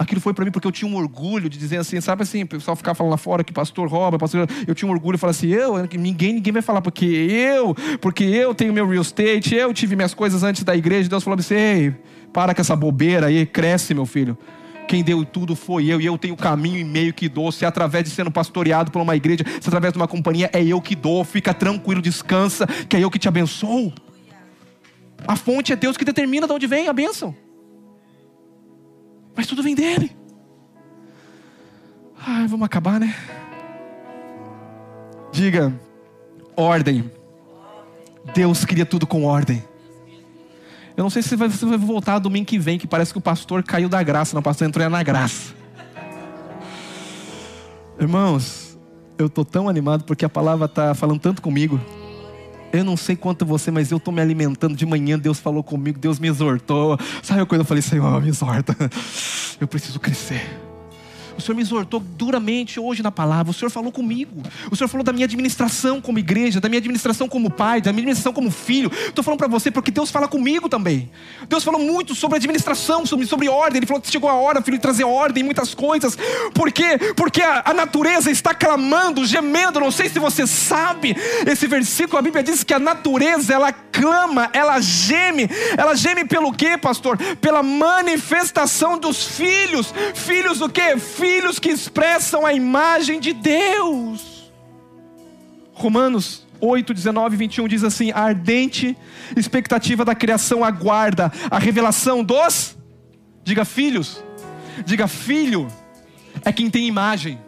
[0.00, 2.46] aquilo foi para mim porque eu tinha um orgulho de dizer assim, sabe assim, o
[2.46, 5.32] pessoal ficar falando lá fora que pastor rouba, pastor, eu tinha um orgulho de falar
[5.32, 9.74] assim, eu, ninguém, ninguém vai falar porque eu, porque eu tenho meu real estate, eu
[9.74, 11.94] tive minhas coisas antes da igreja, Deus falou assim, ei,
[12.32, 14.38] para com essa bobeira aí, cresce meu filho.
[14.88, 17.52] Quem deu tudo foi eu, e eu tenho caminho e meio que dou.
[17.52, 20.50] Se é através de sendo pastoreado por uma igreja, se é através de uma companhia,
[20.52, 21.22] é eu que dou.
[21.22, 23.92] Fica tranquilo, descansa, que é eu que te abençoo.
[25.28, 27.36] A fonte é Deus que determina de onde vem a bênção.
[29.40, 30.14] Mas tudo vem dele.
[32.20, 33.16] Ai, vamos acabar, né?
[35.32, 35.72] Diga,
[36.54, 37.10] ordem.
[38.34, 39.64] Deus queria tudo com ordem.
[40.94, 43.62] Eu não sei se você vai, voltar domingo que vem, que parece que o pastor
[43.62, 44.34] caiu da graça.
[44.34, 45.54] Não, o pastor entrou na graça.
[47.98, 48.78] Irmãos,
[49.16, 51.80] eu estou tão animado porque a palavra está falando tanto comigo.
[52.72, 54.76] Eu não sei quanto você, mas eu estou me alimentando.
[54.76, 56.98] De manhã Deus falou comigo, Deus me exortou.
[57.22, 58.76] Sabe quando eu falei, Senhor, me exorta.
[59.60, 60.69] Eu preciso crescer.
[61.40, 63.50] O Senhor me exortou duramente hoje na palavra.
[63.50, 64.42] O Senhor falou comigo.
[64.70, 68.02] O Senhor falou da minha administração como igreja, da minha administração como pai, da minha
[68.02, 68.90] administração como filho.
[69.08, 71.10] Estou falando para você porque Deus fala comigo também.
[71.48, 73.78] Deus falou muito sobre administração, sobre, sobre ordem.
[73.78, 76.16] Ele falou que chegou a hora, filho, de trazer ordem em muitas coisas.
[76.54, 76.98] Por quê?
[77.16, 79.80] Porque a, a natureza está clamando, gemendo.
[79.80, 81.16] Não sei se você sabe
[81.46, 82.18] esse versículo.
[82.18, 85.48] A Bíblia diz que a natureza ela clama, ela geme.
[85.76, 87.16] Ela geme pelo quê, pastor?
[87.40, 89.94] Pela manifestação dos filhos.
[90.14, 90.98] Filhos o quê?
[90.98, 94.50] Filhos filhos que expressam a imagem de Deus.
[95.72, 98.96] Romanos 8, 19 e 21 diz assim: a ardente
[99.36, 102.76] expectativa da criação aguarda a revelação dos,
[103.44, 104.22] diga filhos,
[104.84, 105.68] diga filho,
[106.44, 107.38] é quem tem imagem.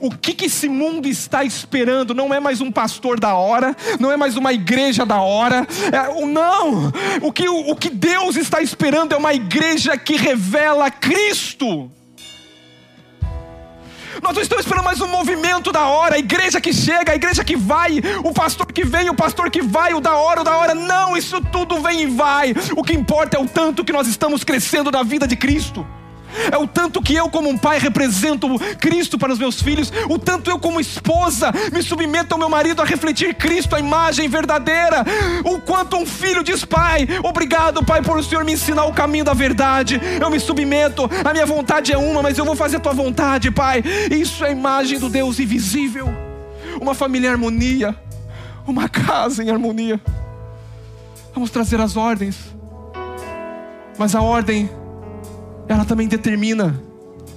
[0.00, 2.14] O que, que esse mundo está esperando?
[2.14, 6.26] Não é mais um pastor da hora, não é mais uma igreja da hora, é,
[6.26, 6.92] não.
[7.22, 11.92] O que, o, o que Deus está esperando é uma igreja que revela Cristo.
[14.22, 17.44] Nós não estamos esperando mais um movimento da hora, a igreja que chega, a igreja
[17.44, 20.56] que vai, o pastor que vem, o pastor que vai, o da hora, o da
[20.56, 20.74] hora.
[20.74, 22.54] Não, isso tudo vem e vai.
[22.76, 25.86] O que importa é o tanto que nós estamos crescendo na vida de Cristo
[26.50, 28.48] é o tanto que eu, como um pai, represento
[28.78, 32.82] Cristo para os meus filhos, o tanto eu, como esposa, me submeto ao meu marido
[32.82, 35.04] a refletir Cristo, a imagem verdadeira,
[35.44, 39.24] o quanto um filho diz: Pai, obrigado, Pai, por o Senhor me ensinar o caminho
[39.24, 40.00] da verdade.
[40.20, 43.50] Eu me submeto, a minha vontade é uma, mas eu vou fazer a tua vontade,
[43.50, 43.82] Pai.
[44.10, 46.08] Isso é a imagem do Deus invisível,
[46.80, 47.94] uma família em harmonia,
[48.66, 50.00] uma casa em harmonia.
[51.34, 52.36] Vamos trazer as ordens,
[53.98, 54.70] mas a ordem
[55.68, 56.80] ela também determina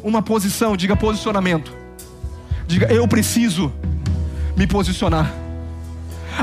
[0.04, 1.74] uma posição, diga posicionamento.
[2.68, 3.72] Diga, eu preciso
[4.56, 5.34] me posicionar.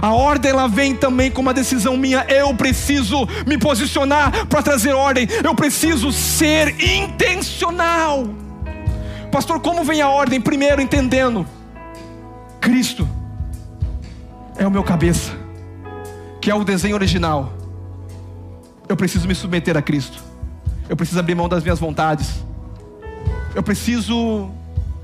[0.01, 2.25] A ordem ela vem também com uma decisão minha.
[2.29, 5.29] Eu preciso me posicionar para trazer ordem.
[5.43, 8.27] Eu preciso ser intencional.
[9.31, 10.41] Pastor, como vem a ordem?
[10.41, 11.47] Primeiro entendendo
[12.61, 13.09] Cristo
[14.59, 15.33] é o meu cabeça,
[16.41, 17.53] que é o desenho original.
[18.89, 20.26] Eu preciso me submeter a Cristo.
[20.89, 22.45] Eu preciso abrir mão das minhas vontades.
[23.55, 24.51] Eu preciso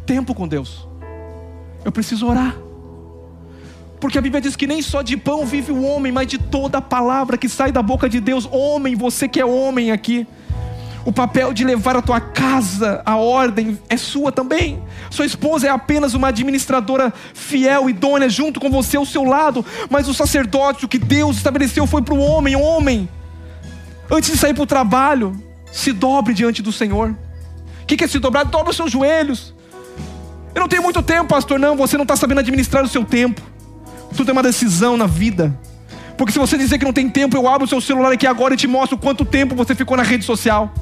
[0.07, 0.87] tempo com Deus.
[1.85, 2.57] Eu preciso orar.
[4.01, 6.79] Porque a Bíblia diz que nem só de pão vive o homem, mas de toda
[6.79, 8.49] a palavra que sai da boca de Deus.
[8.51, 10.27] Homem, você que é homem aqui.
[11.05, 14.83] O papel de levar a tua casa a ordem é sua também.
[15.11, 19.65] Sua esposa é apenas uma administradora fiel, idônea, junto com você ao seu lado.
[19.91, 23.09] Mas o sacerdócio que Deus estabeleceu foi para o homem, homem.
[24.11, 25.41] Antes de sair para o trabalho,
[25.73, 27.17] se dobre diante do Senhor.
[27.83, 28.45] O que é se dobrar?
[28.45, 29.55] Dobra os seus joelhos.
[30.55, 31.59] Eu não tenho muito tempo, pastor.
[31.59, 33.41] Não, você não está sabendo administrar o seu tempo.
[34.17, 35.59] Tudo é uma decisão na vida.
[36.17, 38.55] Porque se você dizer que não tem tempo, eu abro o seu celular aqui agora
[38.55, 40.73] e te mostro quanto tempo você ficou na rede social.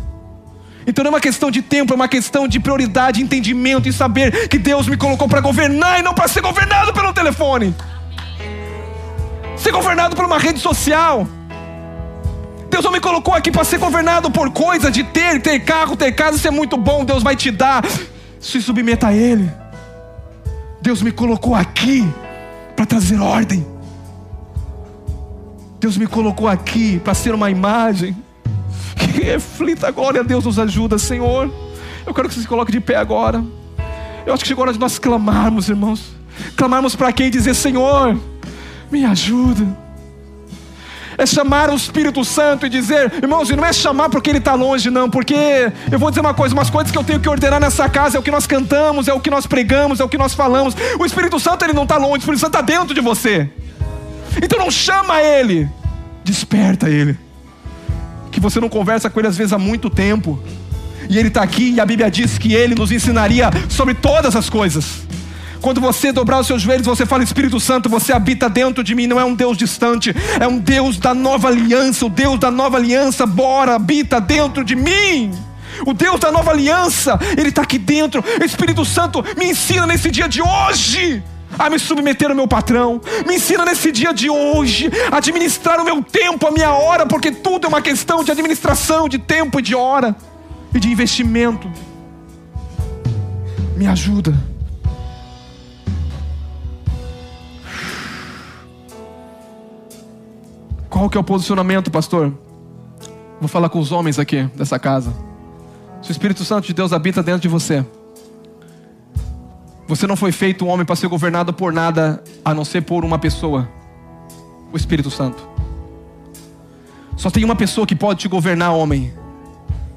[0.87, 4.49] Então não é uma questão de tempo, é uma questão de prioridade, entendimento e saber
[4.49, 7.75] que Deus me colocou para governar e não para ser governado pelo telefone.
[9.57, 11.29] Ser governado por uma rede social.
[12.71, 16.13] Deus não me colocou aqui para ser governado por coisa de ter, ter carro, ter
[16.13, 17.85] casa, isso é muito bom, Deus vai te dar.
[18.39, 19.51] Se submeta a Ele.
[20.81, 22.09] Deus me colocou aqui
[22.75, 23.67] para trazer ordem.
[25.79, 28.17] Deus me colocou aqui para ser uma imagem
[28.97, 31.53] que reflita a glória Deus nos ajuda, Senhor.
[32.07, 33.45] Eu quero que você se coloque de pé agora.
[34.25, 36.13] Eu acho que chegou a hora de nós clamarmos, irmãos.
[36.57, 38.19] Clamarmos para quem dizer, Senhor,
[38.91, 39.67] Me ajuda.
[41.21, 44.55] É chamar o Espírito Santo e dizer, irmãos, e não é chamar porque ele está
[44.55, 47.61] longe, não, porque eu vou dizer uma coisa: umas coisas que eu tenho que ordenar
[47.61, 50.17] nessa casa é o que nós cantamos, é o que nós pregamos, é o que
[50.17, 50.75] nós falamos.
[50.99, 53.51] O Espírito Santo ele não está longe, o Espírito Santo está dentro de você.
[54.43, 55.69] Então não chama ele,
[56.25, 57.19] desperta ele.
[58.33, 60.43] Que você não conversa com ele às vezes há muito tempo.
[61.07, 64.49] E ele está aqui e a Bíblia diz que ele nos ensinaria sobre todas as
[64.49, 65.03] coisas.
[65.61, 69.07] Quando você dobrar os seus joelhos, você fala: Espírito Santo, você habita dentro de mim.
[69.07, 72.07] Não é um Deus distante, é um Deus da nova aliança.
[72.07, 75.33] O Deus da nova aliança, bora, habita dentro de mim.
[75.87, 78.25] O Deus da nova aliança, Ele está aqui dentro.
[78.45, 81.23] Espírito Santo, me ensina nesse dia de hoje
[81.59, 83.01] a me submeter ao meu patrão.
[83.27, 87.31] Me ensina nesse dia de hoje a administrar o meu tempo, a minha hora, porque
[87.31, 90.17] tudo é uma questão de administração de tempo e de hora
[90.75, 91.71] e de investimento.
[93.77, 94.50] Me ajuda.
[100.91, 102.37] Qual que é o posicionamento, pastor?
[103.41, 105.15] Vou falar com os homens aqui dessa casa.
[106.03, 107.87] Se o Espírito Santo de Deus habita dentro de você,
[109.87, 113.05] você não foi feito um homem para ser governado por nada a não ser por
[113.05, 113.69] uma pessoa,
[114.73, 115.49] o Espírito Santo.
[117.17, 119.13] Só tem uma pessoa que pode te governar, homem,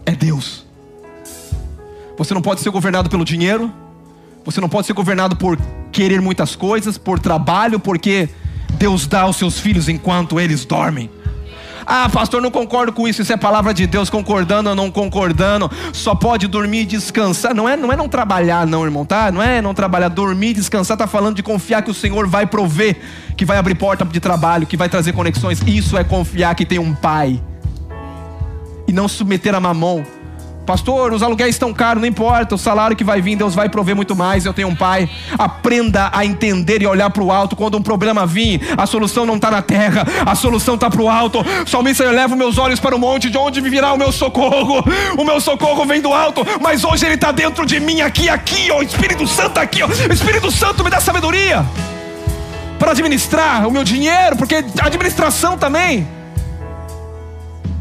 [0.06, 0.64] é Deus.
[2.18, 3.74] Você não pode ser governado pelo dinheiro,
[4.46, 5.58] você não pode ser governado por
[5.92, 8.30] querer muitas coisas, por trabalho, porque
[8.74, 11.10] Deus dá aos seus filhos enquanto eles dormem.
[11.86, 13.22] Ah, pastor, não concordo com isso.
[13.22, 15.70] Isso é palavra de Deus, concordando ou não concordando.
[15.92, 17.54] Só pode dormir e descansar.
[17.54, 19.32] Não é, não é não trabalhar, não, irmão, tá?
[19.32, 20.98] Não é não trabalhar, dormir e descansar.
[20.98, 22.98] Tá falando de confiar que o Senhor vai prover,
[23.36, 25.62] que vai abrir porta de trabalho, que vai trazer conexões.
[25.68, 27.42] Isso é confiar que tem um pai.
[28.88, 30.06] E não submeter a mamão.
[30.66, 33.96] Pastor, os aluguéis estão caros, não importa, o salário que vai vir, Deus vai prover
[33.96, 34.46] muito mais.
[34.46, 35.10] Eu tenho um pai.
[35.38, 37.56] Aprenda a entender e olhar para o alto.
[37.56, 41.10] Quando um problema vir, a solução não está na terra, a solução está para o
[41.10, 41.40] alto.
[41.68, 44.84] Salmista, eu levo meus olhos para o monte, de onde virá o meu socorro.
[45.18, 48.72] O meu socorro vem do alto, mas hoje ele está dentro de mim, aqui, aqui,
[48.72, 48.82] ó.
[48.82, 49.88] Espírito Santo aqui, ó.
[50.12, 51.66] Espírito Santo me dá sabedoria
[52.80, 56.08] para administrar o meu dinheiro, porque administração também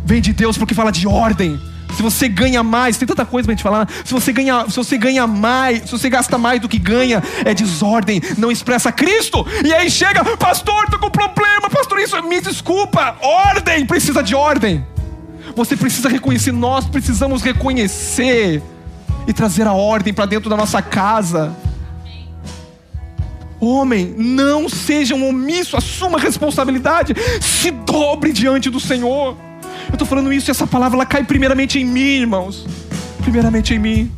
[0.05, 1.61] vem de Deus, porque fala de ordem
[1.95, 3.89] se você ganha mais, tem tanta coisa pra gente falar.
[4.05, 7.55] Se você ganha, se você ganha mais, se você gasta mais do que ganha, é
[7.55, 9.47] desordem, não expressa Cristo.
[9.65, 13.17] E aí chega, pastor, tô com problema, pastor, isso me desculpa.
[13.21, 14.85] Ordem, precisa de ordem.
[15.55, 18.63] Você precisa reconhecer, nós precisamos reconhecer
[19.27, 21.55] e trazer a ordem para dentro da nossa casa.
[23.61, 29.37] Homem, não seja um omisso, assuma responsabilidade, se dobre diante do Senhor.
[29.89, 32.67] Eu estou falando isso e essa palavra ela cai primeiramente em mim, irmãos.
[33.23, 34.11] Primeiramente em mim.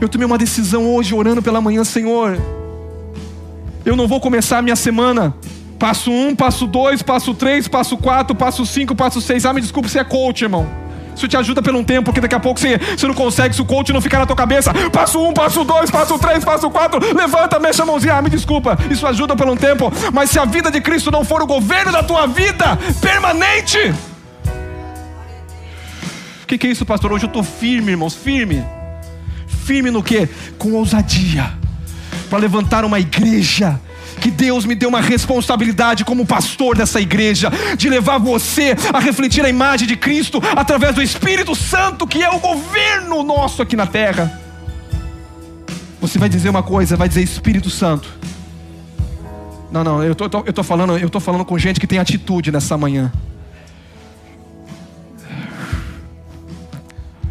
[0.00, 2.38] Eu tomei uma decisão hoje, orando pela manhã, Senhor.
[3.84, 5.34] Eu não vou começar a minha semana.
[5.78, 9.44] Passo um, passo dois, passo três, passo quatro, passo cinco, passo seis.
[9.44, 10.83] Ah, me desculpe, você é coach, irmão.
[11.14, 13.62] Isso te ajuda pelo um tempo, porque daqui a pouco você, você não consegue, se
[13.62, 14.72] o coach não ficar na tua cabeça.
[14.90, 17.00] Passo um, passo dois, passo três, passo quatro.
[17.14, 18.14] Levanta, mexe a mãozinha.
[18.14, 19.92] Ah, me desculpa, isso ajuda pelo um tempo.
[20.12, 23.94] Mas se a vida de Cristo não for o governo da tua vida permanente,
[26.42, 27.10] o que, que é isso, pastor?
[27.12, 28.62] Hoje eu estou firme, irmãos, firme.
[29.46, 30.28] Firme no que?
[30.58, 31.50] Com ousadia.
[32.28, 33.80] Para levantar uma igreja
[34.24, 39.44] que Deus me deu uma responsabilidade como pastor dessa igreja, de levar você a refletir
[39.44, 43.86] a imagem de Cristo através do Espírito Santo, que é o governo nosso aqui na
[43.86, 44.40] terra.
[46.00, 48.08] Você vai dizer uma coisa, vai dizer Espírito Santo.
[49.70, 52.50] Não, não, eu tô, eu tô falando, eu tô falando com gente que tem atitude
[52.50, 53.12] nessa manhã.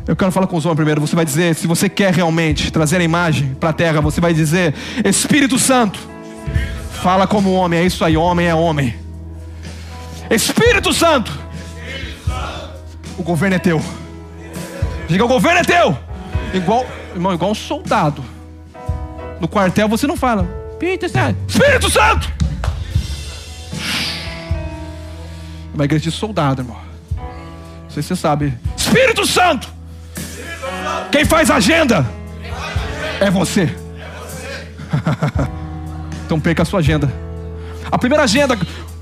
[0.05, 1.01] Eu quero falar com os homens primeiro.
[1.01, 4.31] Você vai dizer, se você quer realmente trazer a imagem para a terra, você vai
[4.31, 6.13] dizer: Espírito Santo,
[7.03, 7.79] fala como homem.
[7.81, 8.95] É isso aí, homem é homem.
[10.31, 11.37] Espírito Santo,
[13.17, 13.83] o governo é teu.
[15.09, 15.97] Diga: o governo é teu.
[16.53, 18.23] Igual, irmão, igual um soldado.
[19.41, 20.47] No quartel você não fala:
[21.45, 22.31] Espírito Santo.
[25.73, 26.77] É uma igreja de soldado, irmão.
[27.17, 28.57] Não sei se você sabe.
[28.77, 29.67] Espírito Santo.
[31.11, 32.07] Quem faz agenda?
[33.19, 33.69] É você.
[36.33, 37.13] então perca a sua agenda.
[37.91, 38.57] A primeira agenda,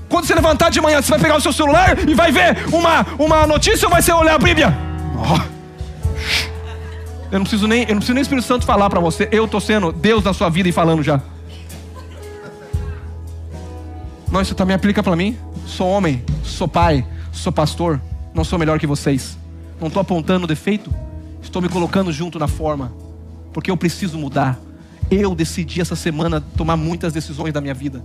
[0.06, 3.06] quando você levantar de manhã, você vai pegar o seu celular e vai ver uma,
[3.18, 4.76] uma notícia ou vai ser olhar a Bíblia?
[5.16, 5.52] Oh.
[7.30, 9.26] Eu não preciso nem, eu não preciso nem Espírito Santo falar para você.
[9.32, 11.22] Eu estou sendo Deus na sua vida e falando já.
[14.30, 15.38] Não, isso também aplica para mim.
[15.66, 17.98] Sou homem, sou pai, sou pastor.
[18.34, 19.38] Não sou melhor que vocês.
[19.80, 20.92] Não estou apontando defeito.
[21.42, 22.92] Estou me colocando junto na forma,
[23.54, 24.58] porque eu preciso mudar.
[25.14, 28.02] Eu decidi essa semana tomar muitas decisões da minha vida.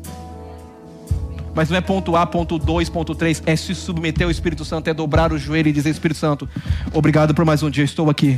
[1.56, 3.44] Mas não é ponto A, ponto 2, ponto 3.
[3.46, 6.50] É se submeter ao Espírito Santo, é dobrar o joelho e dizer: Espírito Santo,
[6.94, 7.86] obrigado por mais um dia.
[7.86, 8.38] Estou aqui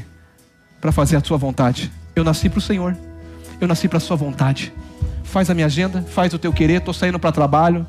[0.80, 1.91] para fazer a Sua vontade.
[2.15, 2.95] Eu nasci para o Senhor.
[3.59, 4.72] Eu nasci para a Sua vontade.
[5.24, 6.76] Faz a minha agenda, faz o teu querer.
[6.76, 7.88] Estou saindo para trabalho.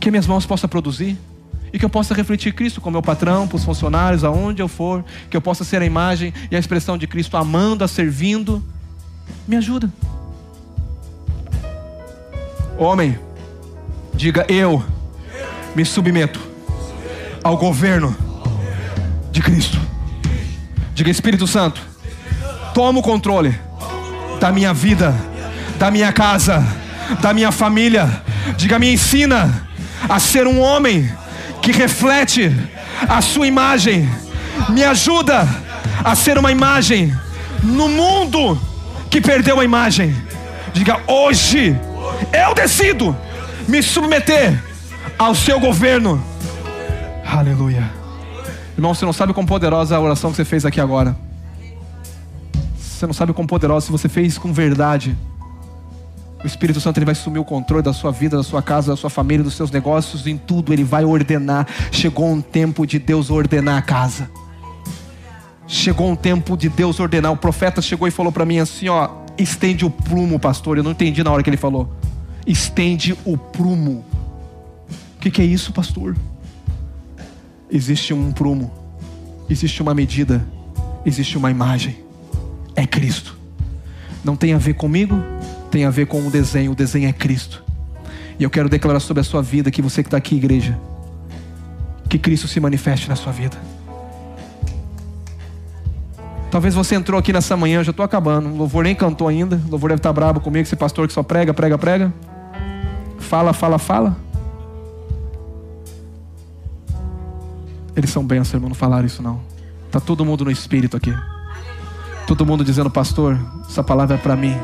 [0.00, 1.18] Que minhas mãos possam produzir
[1.74, 5.04] e que eu possa refletir Cristo com meu patrão, para os funcionários, aonde eu for,
[5.28, 8.64] que eu possa ser a imagem e a expressão de Cristo amando, servindo.
[9.46, 9.90] Me ajuda.
[12.78, 13.18] Homem,
[14.14, 14.82] diga eu
[15.74, 16.40] me submeto
[17.42, 18.16] ao governo
[19.30, 19.78] de Cristo.
[20.94, 21.80] Diga Espírito Santo,
[22.72, 23.58] toma o controle
[24.40, 25.14] da minha vida,
[25.78, 26.64] da minha casa,
[27.20, 28.22] da minha família.
[28.56, 29.68] Diga me ensina
[30.08, 31.10] a ser um homem
[31.60, 32.54] que reflete
[33.08, 34.08] a sua imagem.
[34.68, 35.46] Me ajuda
[36.02, 37.14] a ser uma imagem
[37.62, 38.58] no mundo
[39.14, 40.12] que perdeu a imagem.
[40.72, 41.78] Diga hoje
[42.32, 43.16] eu decido
[43.68, 44.60] me submeter
[45.16, 46.20] ao seu governo.
[47.24, 47.88] Aleluia.
[48.76, 51.16] Irmão, você não sabe quão poderosa a oração que você fez aqui agora.
[52.76, 55.16] Você não sabe quão poderosa se você fez com verdade.
[56.42, 58.96] O Espírito Santo ele vai assumir o controle da sua vida, da sua casa, da
[58.96, 61.68] sua família, dos seus negócios, em tudo ele vai ordenar.
[61.92, 64.28] Chegou um tempo de Deus ordenar a casa.
[65.66, 67.32] Chegou um tempo de Deus ordenar.
[67.32, 70.76] O profeta chegou e falou para mim assim, ó, estende o prumo, pastor.
[70.76, 71.90] Eu não entendi na hora que ele falou
[72.46, 74.04] estende o prumo.
[75.16, 76.16] O que, que é isso, pastor?
[77.70, 78.70] Existe um prumo,
[79.48, 80.46] existe uma medida,
[81.04, 81.96] existe uma imagem.
[82.76, 83.38] É Cristo.
[84.22, 85.22] Não tem a ver comigo,
[85.70, 86.72] tem a ver com o desenho.
[86.72, 87.64] O desenho é Cristo.
[88.38, 90.78] E eu quero declarar sobre a sua vida, que você que está aqui, igreja,
[92.08, 93.56] que Cristo se manifeste na sua vida.
[96.54, 98.48] Talvez você entrou aqui nessa manhã, já estou acabando.
[98.48, 99.60] O louvor nem cantou ainda.
[99.66, 102.14] O louvor deve estar bravo comigo, esse pastor que só prega, prega, prega.
[103.18, 104.16] Fala, fala, fala.
[107.96, 109.40] Eles são bênçãos, irmão, não falaram isso não.
[109.90, 111.12] Tá todo mundo no espírito aqui.
[112.24, 113.36] Todo mundo dizendo, pastor,
[113.68, 114.56] essa palavra é para mim.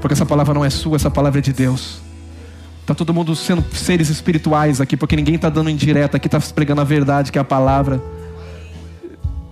[0.00, 2.00] Porque essa palavra não é sua, essa palavra é de Deus.
[2.86, 6.80] Tá todo mundo sendo seres espirituais aqui, porque ninguém está dando indireta, aqui está pregando
[6.80, 8.00] a verdade, que é a palavra.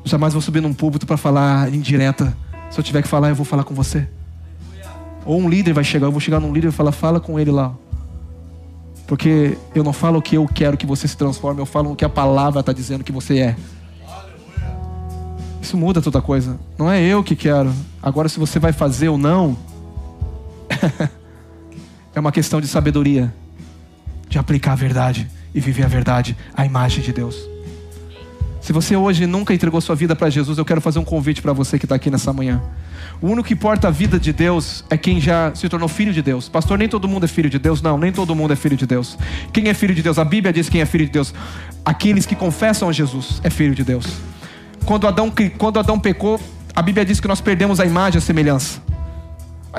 [0.07, 2.33] Jamais vou subir num púlpito para falar indireta.
[2.71, 4.09] Se eu tiver que falar, eu vou falar com você.
[5.25, 7.51] Ou um líder vai chegar, eu vou chegar num líder e falar, fala com ele
[7.51, 7.75] lá.
[9.09, 11.97] Porque eu não falo o que eu quero que você se transforme, eu falo o
[11.97, 13.57] que a palavra está dizendo que você é.
[15.61, 16.57] Isso muda toda coisa.
[16.79, 17.75] Não é eu que quero.
[18.01, 19.59] Agora, se você vai fazer ou não,
[22.15, 23.35] é uma questão de sabedoria,
[24.29, 27.56] de aplicar a verdade e viver a verdade, a imagem de Deus.
[28.67, 31.53] Se você hoje nunca entregou sua vida para Jesus, eu quero fazer um convite para
[31.53, 32.61] você que está aqui nessa manhã.
[33.23, 36.21] O único que importa a vida de Deus é quem já se tornou filho de
[36.21, 36.49] Deus.
[36.49, 37.81] Pastor, nem todo mundo é filho de Deus.
[37.81, 39.17] Não, nem todo mundo é filho de Deus.
[39.53, 40.19] Quem é filho de Deus?
[40.19, 41.33] A Bíblia diz quem é filho de Deus.
[41.85, 44.05] Aqueles que confessam a Jesus é filho de Deus.
[44.85, 46.41] Quando Adão, quando Adão pecou,
[46.75, 48.81] a Bíblia diz que nós perdemos a imagem e a semelhança.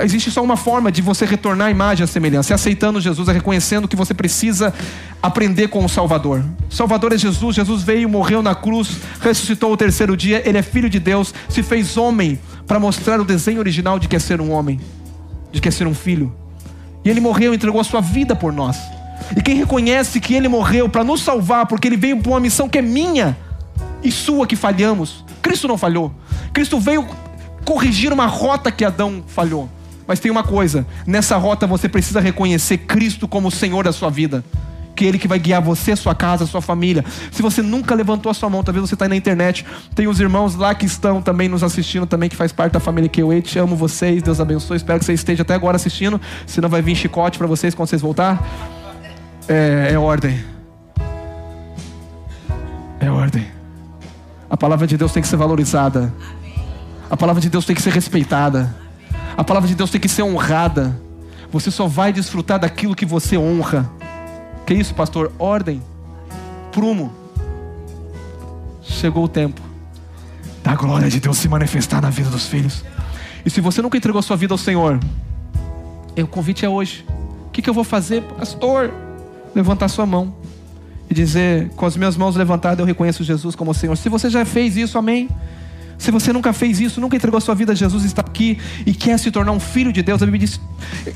[0.00, 3.28] Existe só uma forma de você retornar a imagem e a semelhança, é aceitando Jesus,
[3.28, 4.72] é reconhecendo que você precisa
[5.22, 6.44] aprender com o Salvador.
[6.70, 10.88] Salvador é Jesus, Jesus veio, morreu na cruz, ressuscitou o terceiro dia, ele é filho
[10.88, 14.52] de Deus, se fez homem para mostrar o desenho original de que é ser um
[14.52, 14.80] homem,
[15.50, 16.32] de que é ser um filho.
[17.04, 18.76] E ele morreu, entregou a sua vida por nós.
[19.36, 22.68] E quem reconhece que ele morreu para nos salvar, porque ele veio para uma missão
[22.68, 23.36] que é minha
[24.02, 25.24] e sua que falhamos.
[25.42, 26.12] Cristo não falhou.
[26.52, 27.06] Cristo veio
[27.64, 29.68] corrigir uma rota que Adão falhou.
[30.08, 34.08] Mas tem uma coisa: nessa rota você precisa reconhecer Cristo como o Senhor da sua
[34.08, 34.42] vida.
[34.96, 37.04] Que é Ele que vai guiar você, sua casa, sua família.
[37.30, 39.64] Se você nunca levantou a sua mão, talvez você está na internet.
[39.94, 43.08] Tem os irmãos lá que estão também nos assistindo, também que faz parte da família
[43.08, 43.58] Q8.
[43.60, 44.76] Amo vocês, Deus abençoe.
[44.76, 46.20] Espero que você esteja até agora assistindo.
[46.46, 48.44] Senão vai vir chicote para vocês quando vocês voltar.
[49.46, 50.42] É, é ordem.
[52.98, 53.46] É ordem.
[54.50, 56.12] A palavra de Deus tem que ser valorizada.
[57.08, 58.87] A palavra de Deus tem que ser respeitada.
[59.38, 61.00] A palavra de Deus tem que ser honrada.
[61.52, 63.88] Você só vai desfrutar daquilo que você honra.
[64.66, 65.30] Que isso, pastor?
[65.38, 65.80] Ordem.
[66.72, 67.12] Prumo.
[68.82, 69.62] Chegou o tempo
[70.64, 72.84] da glória de Deus se manifestar na vida dos filhos.
[73.46, 74.98] E se você nunca entregou sua vida ao Senhor,
[76.20, 77.06] o convite é hoje.
[77.46, 78.92] O que, que eu vou fazer, pastor?
[79.54, 80.34] Levantar sua mão
[81.08, 83.96] e dizer, com as minhas mãos levantadas, eu reconheço Jesus como Senhor.
[83.96, 85.28] Se você já fez isso, amém.
[85.98, 88.94] Se você nunca fez isso, nunca entregou a sua vida a Jesus, está aqui e
[88.94, 90.60] quer se tornar um filho de Deus, a Bíblia diz: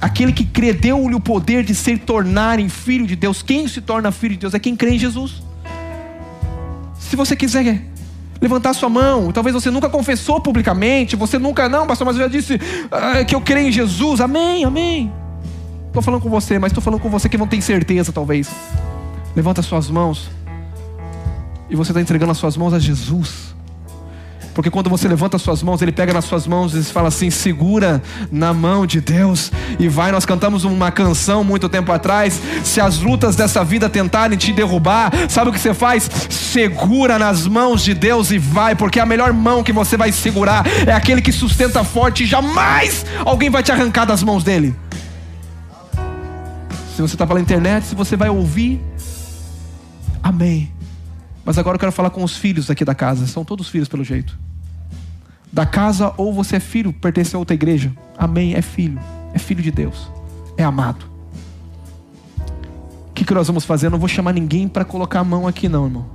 [0.00, 3.42] aquele que crê, deu-lhe o poder de se tornar em filho de Deus.
[3.42, 5.42] Quem se torna filho de Deus é quem crê em Jesus.
[6.98, 7.86] Se você quiser
[8.40, 12.28] levantar sua mão, talvez você nunca confessou publicamente, você nunca, não, pastor, mas eu já
[12.28, 12.60] disse
[12.90, 15.12] ah, que eu creio em Jesus, amém, amém.
[15.86, 18.50] Estou falando com você, mas estou falando com você que não tem certeza, talvez.
[19.36, 20.28] Levanta suas mãos.
[21.70, 23.51] E você está entregando as suas mãos a Jesus.
[24.54, 27.30] Porque quando você levanta as suas mãos, Ele pega nas suas mãos e fala assim:
[27.30, 30.12] segura na mão de Deus e vai.
[30.12, 32.40] Nós cantamos uma canção muito tempo atrás.
[32.62, 36.08] Se as lutas dessa vida tentarem te derrubar, sabe o que você faz?
[36.28, 40.66] Segura nas mãos de Deus e vai, porque a melhor mão que você vai segurar
[40.86, 44.74] é aquele que sustenta forte e jamais alguém vai te arrancar das mãos dele.
[46.94, 48.80] Se você está pela internet, se você vai ouvir,
[50.22, 50.70] amém.
[51.44, 53.26] Mas agora eu quero falar com os filhos aqui da casa.
[53.26, 54.38] São todos filhos pelo jeito.
[55.52, 57.92] Da casa, ou você é filho, pertence a outra igreja.
[58.16, 58.98] Amém, é filho.
[59.34, 60.10] É filho de Deus.
[60.56, 61.04] É amado.
[63.08, 63.86] O que, que nós vamos fazer?
[63.86, 66.06] Eu não vou chamar ninguém para colocar a mão aqui, não, irmão.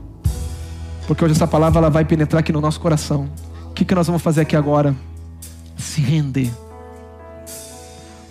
[1.06, 3.30] Porque hoje essa palavra ela vai penetrar aqui no nosso coração.
[3.70, 4.96] O que, que nós vamos fazer aqui agora?
[5.78, 6.52] Se render.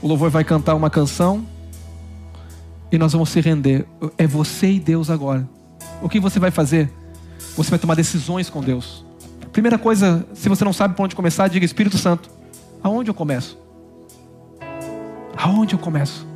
[0.02, 1.46] O louvor vai cantar uma canção.
[2.90, 3.86] E nós vamos se render.
[4.18, 5.48] É você e Deus agora.
[6.02, 6.90] O que você vai fazer?
[7.56, 9.04] Você vai tomar decisões com Deus.
[9.52, 12.28] Primeira coisa, se você não sabe por onde começar, diga Espírito Santo.
[12.82, 13.58] Aonde eu começo?
[15.36, 16.26] Aonde eu começo?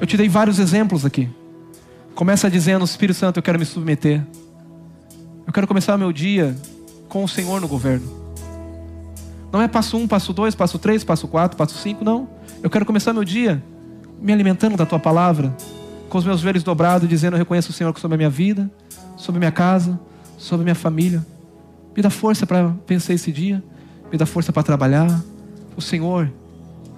[0.00, 1.28] Eu te dei vários exemplos aqui.
[2.14, 4.24] Começa dizendo, Espírito Santo, eu quero me submeter.
[5.46, 6.56] Eu quero começar meu dia
[7.08, 8.06] com o Senhor no governo.
[9.52, 12.28] Não é passo um, passo dois, passo três, passo quatro, passo cinco, não.
[12.62, 13.62] Eu quero começar meu dia
[14.20, 15.56] me alimentando da tua palavra,
[16.08, 18.70] com os meus joelhos dobrados, dizendo: Eu reconheço o Senhor sobre a minha vida,
[19.16, 19.98] sobre a minha casa,
[20.36, 21.24] sobre a minha família.
[21.96, 23.62] Me dá força para vencer esse dia,
[24.10, 25.22] me dá força para trabalhar.
[25.76, 26.30] O Senhor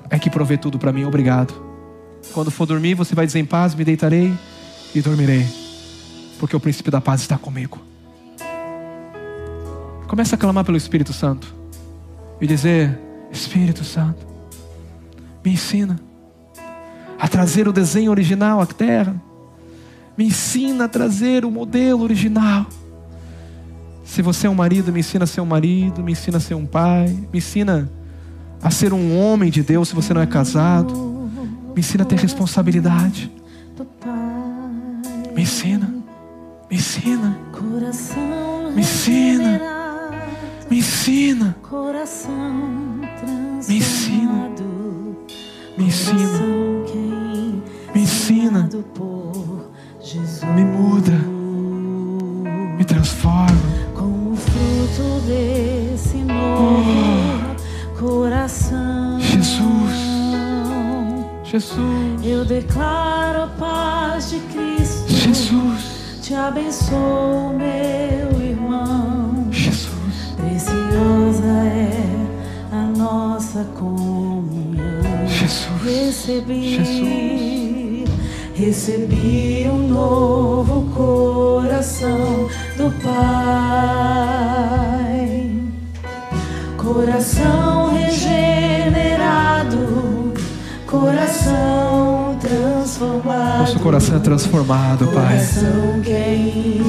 [0.08, 1.54] é que provê tudo para mim, obrigado.
[2.32, 4.32] Quando for dormir, você vai dizer: Em paz, me deitarei
[4.94, 5.46] e dormirei,
[6.38, 7.78] porque o princípio da paz está comigo.
[10.06, 11.54] Começa a clamar pelo Espírito Santo
[12.40, 12.98] e dizer:
[13.30, 14.26] Espírito Santo,
[15.44, 16.09] me ensina
[17.20, 19.14] a trazer o desenho original à terra.
[20.16, 22.66] Me ensina a trazer o modelo original.
[24.02, 26.54] Se você é um marido, me ensina a ser um marido, me ensina a ser
[26.54, 27.90] um pai, me ensina
[28.62, 30.94] a ser um homem de Deus se você não é casado.
[31.74, 33.30] Me ensina a ter responsabilidade.
[35.34, 35.94] Me ensina.
[36.70, 37.38] Me ensina.
[38.74, 39.60] Me ensina.
[40.70, 41.56] Me ensina.
[43.68, 44.79] Me ensina.
[45.76, 46.18] Me ensina.
[47.94, 48.68] Me ensina.
[50.54, 51.12] Me muda.
[52.76, 53.56] Me transforma.
[53.94, 57.50] Com o fruto desse novo
[58.00, 59.20] coração.
[59.20, 59.60] Jesus.
[61.44, 62.24] Jesus.
[62.24, 65.04] Eu declaro a paz de Cristo.
[65.08, 66.18] Jesus.
[66.22, 69.48] Te abençoo, meu irmão.
[69.50, 69.90] Jesus.
[70.36, 71.92] Preciosa é
[72.72, 74.29] a nossa comunhão.
[75.82, 78.10] Recebi, Jesus.
[78.54, 83.20] recebi um novo coração do Pai,
[86.76, 89.78] coração regenerado,
[90.86, 93.60] coração transformado.
[93.60, 95.38] Nosso coração é transformado, Pai.
[95.38, 96.36] Coração que é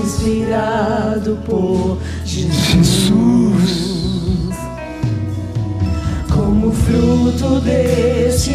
[0.04, 2.56] inspirado por Jesus.
[2.66, 4.02] Jesus.
[6.34, 8.51] Como fruto deste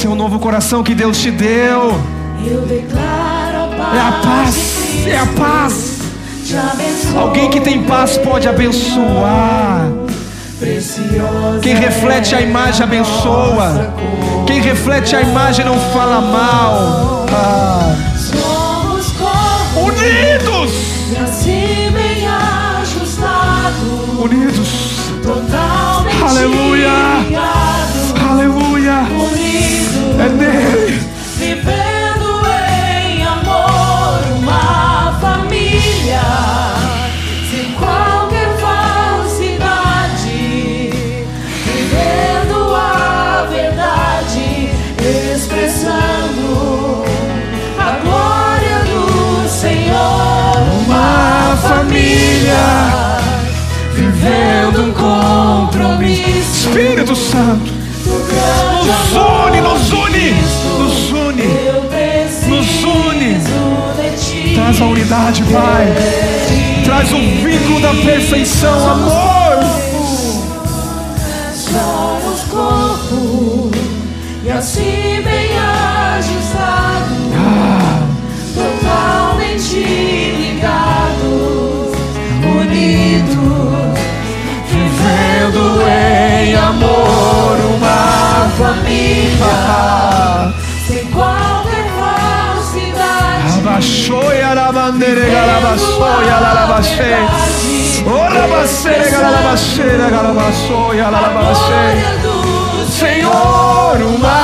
[0.00, 2.00] Esse é o novo coração que Deus te deu.
[2.42, 3.70] eu declaro.
[3.94, 5.06] É a paz.
[5.06, 5.98] É a paz.
[6.72, 9.90] Abençoo, Alguém que tem paz pode abençoar.
[11.60, 13.94] Quem reflete a imagem abençoa.
[14.46, 17.26] Quem reflete a imagem não fala mal.
[17.30, 17.94] Ah.
[19.76, 20.72] Unidos.
[24.18, 24.68] Unidos.
[26.26, 27.59] Aleluia.
[28.80, 29.02] Aleluia.
[29.12, 30.20] unido.
[30.20, 31.00] É nele.
[31.36, 32.40] Vivendo
[32.70, 36.22] em amor, uma família,
[37.50, 40.30] sem qualquer falsidade,
[41.66, 44.70] vivendo a verdade,
[45.34, 47.04] expressando
[47.78, 50.56] a glória do Senhor.
[50.86, 53.20] Uma família.
[53.94, 56.68] vivendo um compromisso.
[56.68, 57.79] Espírito Santo.
[58.10, 59.16] Nos
[59.46, 60.34] une, nos une.
[60.78, 61.48] Nos une.
[62.48, 64.54] Nos une.
[64.54, 65.86] Traz a unidade, Pai.
[66.84, 69.64] Traz o vínculo da perfeição, amor.
[71.54, 73.70] Somos corpo
[74.44, 75.50] e assim bem
[76.16, 77.16] ajustados,
[78.54, 79.76] totalmente
[80.40, 81.94] ligados,
[82.42, 84.00] unidos,
[84.68, 86.19] vivendo em
[88.70, 90.52] família,
[90.86, 93.58] sem qualquer falsidade.
[93.58, 97.16] Abaixoia la bandere galabaçoia la labaxê.
[98.06, 101.82] Ora bacere galabaxeira galabaçoia la labaxê.
[101.82, 104.39] Glória do Senhor, uma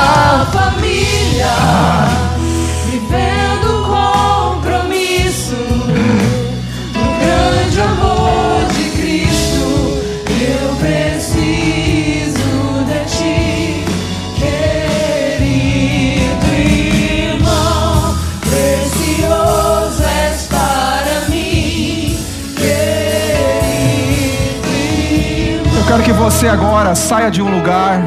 [25.97, 28.03] quero que você agora saia de um lugar,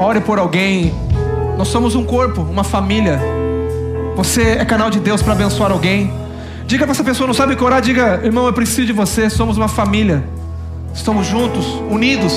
[0.00, 0.92] ore por alguém.
[1.56, 3.20] Nós somos um corpo, uma família.
[4.16, 6.12] Você é canal de Deus para abençoar alguém.
[6.66, 9.56] Diga para essa pessoa, não sabe que orar, diga, irmão, eu preciso de você, somos
[9.56, 10.24] uma família.
[10.92, 12.36] Estamos juntos, unidos,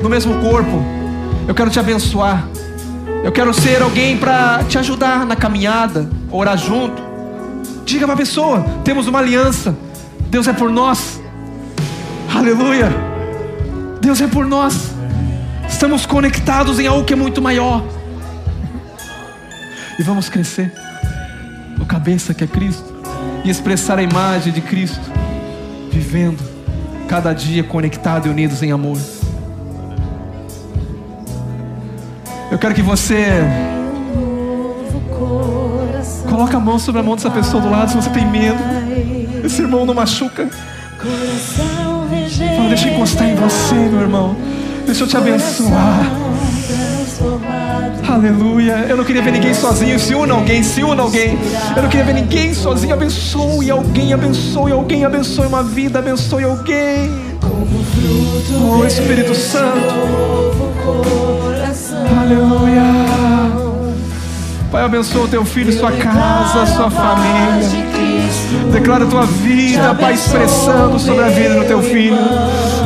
[0.00, 0.84] no mesmo corpo.
[1.48, 2.46] Eu quero te abençoar.
[3.24, 7.02] Eu quero ser alguém para te ajudar na caminhada, orar junto.
[7.84, 9.76] Diga para a pessoa, temos uma aliança.
[10.30, 11.20] Deus é por nós.
[12.32, 13.07] Aleluia.
[14.08, 14.94] Deus é por nós.
[15.68, 17.84] Estamos conectados em algo que é muito maior.
[19.98, 20.72] E vamos crescer
[21.76, 23.02] no cabeça que é Cristo
[23.44, 25.12] e expressar a imagem de Cristo,
[25.92, 26.42] vivendo
[27.06, 28.96] cada dia conectado e unidos em amor.
[32.50, 33.42] Eu quero que você
[36.30, 38.58] coloque a mão sobre a mão dessa pessoa do lado se você tem medo.
[39.44, 40.48] Esse irmão não machuca.
[40.98, 41.97] Coração
[42.38, 44.36] Fala, deixa eu encostar em você, meu irmão.
[44.86, 46.10] Deixa eu te abençoar.
[48.08, 48.86] Aleluia.
[48.88, 49.98] Eu não queria ver ninguém sozinho.
[49.98, 51.38] Se una alguém, se una alguém.
[51.76, 52.94] Eu não queria ver ninguém sozinho.
[52.94, 57.10] Abençoe alguém, abençoe alguém, abençoe uma vida, abençoe alguém.
[58.60, 59.94] Oh Espírito Santo.
[62.20, 63.07] Aleluia.
[64.70, 67.88] Pai, abençoa o teu filho, sua casa, sua família.
[68.70, 72.18] Declara a tua vida, Pai, expressando sobre a vida do teu filho.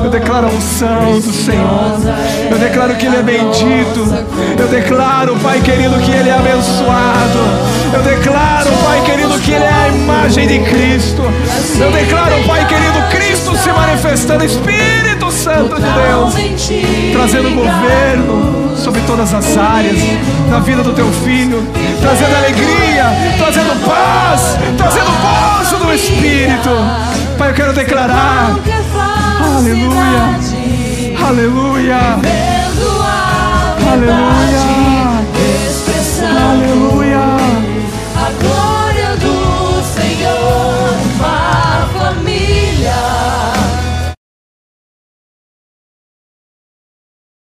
[0.05, 1.99] Eu declaro a unção do Senhor.
[2.51, 4.01] Eu declaro que ele é bendito.
[4.59, 7.82] Eu declaro, Pai querido, que ele é abençoado.
[7.93, 11.23] Eu declaro, Pai querido, que ele é a imagem de Cristo.
[11.79, 16.35] Eu declaro, Pai querido, Cristo se manifestando, Espírito Santo de Deus
[17.13, 19.97] trazendo governo sobre todas as áreas
[20.49, 21.67] na vida do teu filho,
[22.01, 23.07] trazendo alegria,
[23.39, 26.71] trazendo paz, trazendo gozo do Espírito.
[27.39, 28.57] Pai, eu quero declarar,
[29.57, 30.39] aleluia,
[31.27, 31.99] aleluia,
[33.93, 34.73] aleluia.